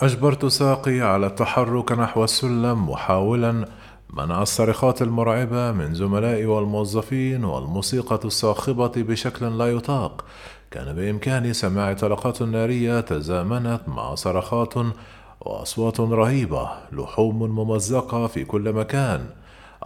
أجبرت 0.01 0.47
ساقي 0.47 1.01
على 1.01 1.27
التحرك 1.27 1.93
نحو 1.93 2.25
السلم 2.25 2.91
محاولا 2.91 3.65
منع 4.11 4.43
الصرخات 4.43 5.03
المرعبة 5.03 5.73
من 5.73 5.95
زملائي 5.95 6.47
والموظفين 6.47 7.45
والموسيقى 7.45 8.21
الصاخبة 8.25 8.93
بشكل 8.97 9.59
لا 9.59 9.67
يطاق. 9.73 10.25
كان 10.71 10.97
بإمكاني 10.97 11.53
سماع 11.53 11.93
طلقات 11.93 12.43
نارية 12.43 13.01
تزامنت 13.01 13.81
مع 13.87 14.15
صرخات 14.15 14.75
وأصوات 15.41 16.01
رهيبة 16.01 16.71
لحوم 16.93 17.39
ممزقة 17.43 18.27
في 18.27 18.45
كل 18.45 18.73
مكان. 18.73 19.27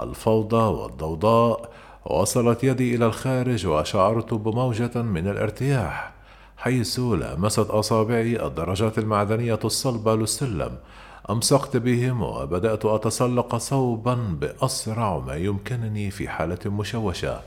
الفوضى 0.00 0.80
والضوضاء 0.80 1.70
وصلت 2.06 2.64
يدي 2.64 2.94
إلى 2.94 3.06
الخارج 3.06 3.66
وشعرت 3.66 4.34
بموجة 4.34 5.02
من 5.02 5.28
الارتياح 5.28 6.12
حيث 6.56 7.00
لامست 7.00 7.70
أصابعي 7.70 8.46
الدرجات 8.46 8.98
المعدنية 8.98 9.58
الصلبة 9.64 10.16
للسلم. 10.16 10.70
أمسكت 11.30 11.76
بهم 11.76 12.22
وبدأت 12.22 12.84
أتسلق 12.84 13.56
صوبا 13.56 14.14
بأسرع 14.14 15.18
ما 15.18 15.36
يمكنني 15.36 16.10
في 16.10 16.28
حالة 16.28 16.58
مشوشة. 16.66 17.40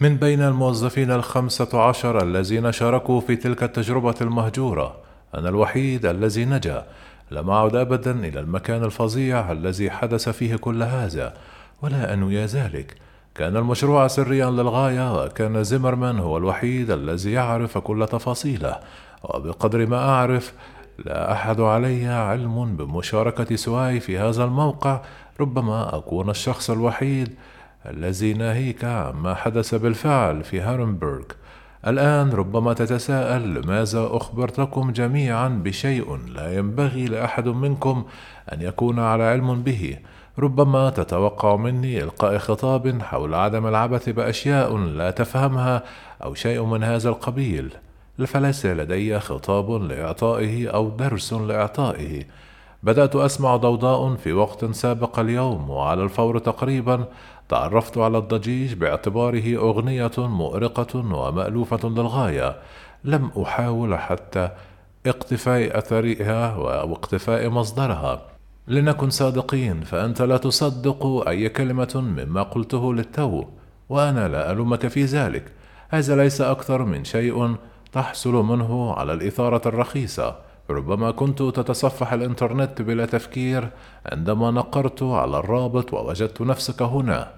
من 0.00 0.16
بين 0.16 0.42
الموظفين 0.42 1.10
الخمسة 1.10 1.82
عشر 1.82 2.22
الذين 2.22 2.72
شاركوا 2.72 3.20
في 3.20 3.36
تلك 3.36 3.62
التجربة 3.62 4.14
المهجورة 4.20 4.96
أنا 5.34 5.48
الوحيد 5.48 6.06
الذي 6.06 6.44
نجا. 6.44 6.86
لم 7.30 7.50
أعد 7.50 7.76
أبدا 7.76 8.10
إلى 8.10 8.40
المكان 8.40 8.84
الفظيع 8.84 9.52
الذي 9.52 9.90
حدث 9.90 10.28
فيه 10.28 10.56
كل 10.56 10.82
هذا 10.82 11.34
ولا 11.82 12.14
أنوي 12.14 12.44
ذلك 12.44 12.96
كان 13.34 13.56
المشروع 13.56 14.06
سريا 14.06 14.50
للغاية 14.50 15.24
وكان 15.24 15.64
زمرمان 15.64 16.18
هو 16.18 16.36
الوحيد 16.36 16.90
الذي 16.90 17.32
يعرف 17.32 17.78
كل 17.78 18.06
تفاصيله. 18.06 18.78
وبقدر 19.22 19.86
ما 19.86 20.08
أعرف 20.08 20.52
لا 20.98 21.32
أحد 21.32 21.60
علي 21.60 22.06
علم 22.08 22.76
بمشاركة 22.76 23.56
سواي 23.56 24.00
في 24.00 24.18
هذا 24.18 24.44
الموقع 24.44 25.00
ربما 25.40 25.96
أكون 25.96 26.30
الشخص 26.30 26.70
الوحيد 26.70 27.34
الذي 27.86 28.32
ناهيك 28.32 28.84
عما 28.84 29.34
حدث 29.34 29.74
بالفعل 29.74 30.44
في 30.44 30.60
هارنبرغ. 30.60 31.22
الآن 31.86 32.30
ربما 32.30 32.72
تتساءل 32.72 33.54
لماذا 33.54 34.08
أخبرتكم 34.10 34.90
جميعا 34.90 35.48
بشيء 35.48 36.16
لا 36.16 36.58
ينبغي 36.58 37.06
لأحد 37.06 37.48
منكم 37.48 38.04
أن 38.52 38.62
يكون 38.62 38.98
على 38.98 39.22
علم 39.22 39.62
به؟ 39.62 39.98
ربما 40.38 40.90
تتوقع 40.90 41.56
مني 41.56 42.02
إلقاء 42.02 42.38
خطاب 42.38 43.02
حول 43.02 43.34
عدم 43.34 43.66
العبث 43.66 44.08
بأشياء 44.08 44.76
لا 44.76 45.10
تفهمها 45.10 45.82
أو 46.24 46.34
شيء 46.34 46.64
من 46.64 46.84
هذا 46.84 47.08
القبيل. 47.08 47.74
فليس 48.26 48.66
لدي 48.66 49.20
خطاب 49.20 49.70
لإعطائه 49.70 50.68
أو 50.68 50.88
درس 50.88 51.32
لإعطائه. 51.32 52.24
بدأت 52.82 53.16
أسمع 53.16 53.56
ضوضاء 53.56 54.14
في 54.14 54.32
وقت 54.32 54.64
سابق 54.64 55.18
اليوم 55.18 55.70
وعلى 55.70 56.02
الفور 56.02 56.38
تقريبا 56.38 57.04
تعرفت 57.48 57.98
على 57.98 58.18
الضجيج 58.18 58.74
باعتباره 58.74 59.56
أغنية 59.56 60.10
مؤرقة 60.18 61.14
ومألوفة 61.14 61.88
للغاية. 61.88 62.56
لم 63.04 63.30
أحاول 63.42 63.98
حتى 63.98 64.50
اقتفاء 65.06 65.78
أثرها 65.78 66.56
واقتفاء 66.56 67.48
مصدرها. 67.48 68.22
لنكن 68.68 69.10
صادقين 69.10 69.80
فأنت 69.80 70.22
لا 70.22 70.36
تصدق 70.36 71.28
أي 71.28 71.48
كلمة 71.48 71.92
مما 71.94 72.42
قلته 72.42 72.94
للتو 72.94 73.44
وأنا 73.88 74.28
لا 74.28 74.50
ألومك 74.52 74.88
في 74.88 75.04
ذلك. 75.04 75.52
هذا 75.88 76.16
ليس 76.16 76.40
أكثر 76.40 76.84
من 76.84 77.04
شيء 77.04 77.56
تحصل 77.92 78.32
منه 78.32 78.92
على 78.92 79.12
الإثارة 79.12 79.68
الرخيصة. 79.68 80.36
ربما 80.70 81.10
كنت 81.10 81.42
تتصفح 81.42 82.12
الإنترنت 82.12 82.82
بلا 82.82 83.06
تفكير 83.06 83.68
عندما 84.06 84.50
نقرت 84.50 85.02
على 85.02 85.38
الرابط 85.38 85.94
ووجدت 85.94 86.40
نفسك 86.42 86.82
هنا. 86.82 87.30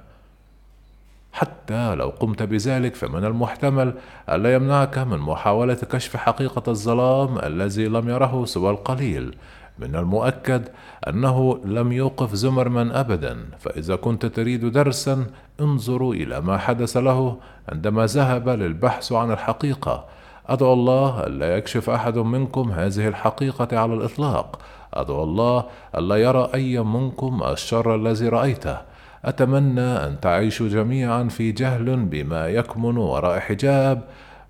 حتى 1.33 1.95
لو 1.95 2.09
قمت 2.09 2.43
بذلك 2.43 2.95
فمن 2.95 3.25
المحتمل 3.25 3.95
ألا 4.29 4.55
يمنعك 4.55 4.99
من 4.99 5.19
محاولة 5.19 5.75
كشف 5.75 6.17
حقيقة 6.17 6.71
الظلام 6.71 7.39
الذي 7.39 7.89
لم 7.89 8.09
يره 8.09 8.45
سوى 8.45 8.71
القليل. 8.71 9.35
من 9.79 9.97
المؤكد 9.97 10.69
أنه 11.09 11.61
لم 11.65 11.93
يوقف 11.93 12.35
زمرمان 12.35 12.91
أبدا 12.91 13.39
فإذا 13.59 13.97
كنت 13.97 14.27
تريد 14.27 14.65
درسا 14.67 15.27
انظروا 15.61 16.15
إلى 16.15 16.41
ما 16.41 16.59
حدث 16.59 16.97
له 16.97 17.37
عندما 17.69 18.07
ذهب 18.07 18.49
للبحث 18.49 19.13
عن 19.13 19.33
الحقيقة. 19.33 20.05
أدعو 20.51 20.73
الله 20.73 21.27
ألا 21.27 21.57
يكشف 21.57 21.91
أحد 21.91 22.19
منكم 22.19 22.71
هذه 22.71 23.09
الحقيقة 23.09 23.79
على 23.79 23.95
الإطلاق. 23.95 24.59
أدعو 24.95 25.23
الله 25.23 25.65
ألا 25.97 26.17
يرى 26.17 26.51
أي 26.55 26.79
منكم 26.79 27.43
الشر 27.43 27.95
الذي 27.95 28.29
رأيته. 28.29 28.77
أتمنى 29.25 29.81
أن 29.81 30.21
تعيشوا 30.21 30.69
جميعا 30.69 31.25
في 31.25 31.53
جهل 31.53 31.97
بما 31.97 32.49
يكمن 32.49 32.97
وراء 32.97 33.39
حجاب 33.39 34.03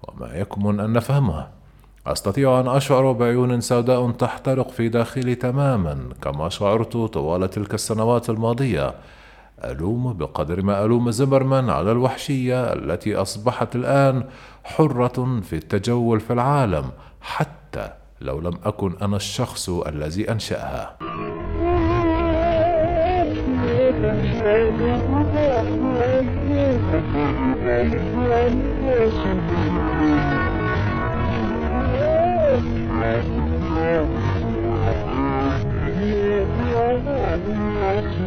وما 0.03 0.35
يكمن 0.35 0.81
أن 0.81 0.93
نفهمه. 0.93 1.47
أستطيع 2.07 2.61
أن 2.61 2.69
أشعر 2.69 3.13
بعيون 3.13 3.61
سوداء 3.61 4.11
تحترق 4.11 4.71
في 4.71 4.89
داخلي 4.89 5.35
تماما 5.35 5.99
كما 6.23 6.49
شعرت 6.49 6.97
طوال 6.97 7.51
تلك 7.51 7.75
السنوات 7.75 8.31
الماضية. 8.31 8.95
ألوم 9.65 10.13
بقدر 10.13 10.63
ما 10.63 10.85
ألوم 10.85 11.11
زبرمان 11.11 11.71
على 11.71 11.93
الوحشية 11.93 12.73
التي 12.73 13.17
أصبحت 13.17 13.77
الآن 13.77 14.25
حرة 14.65 15.41
في 15.41 15.53
التجول 15.53 16.21
في 16.21 16.33
العالم 16.33 16.91
حتى 17.21 17.91
لو 18.21 18.41
لم 18.41 18.59
أكن 18.65 18.95
أنا 19.03 19.17
الشخص 19.17 19.69
الذي 19.71 20.31
أنشأها. 20.31 20.97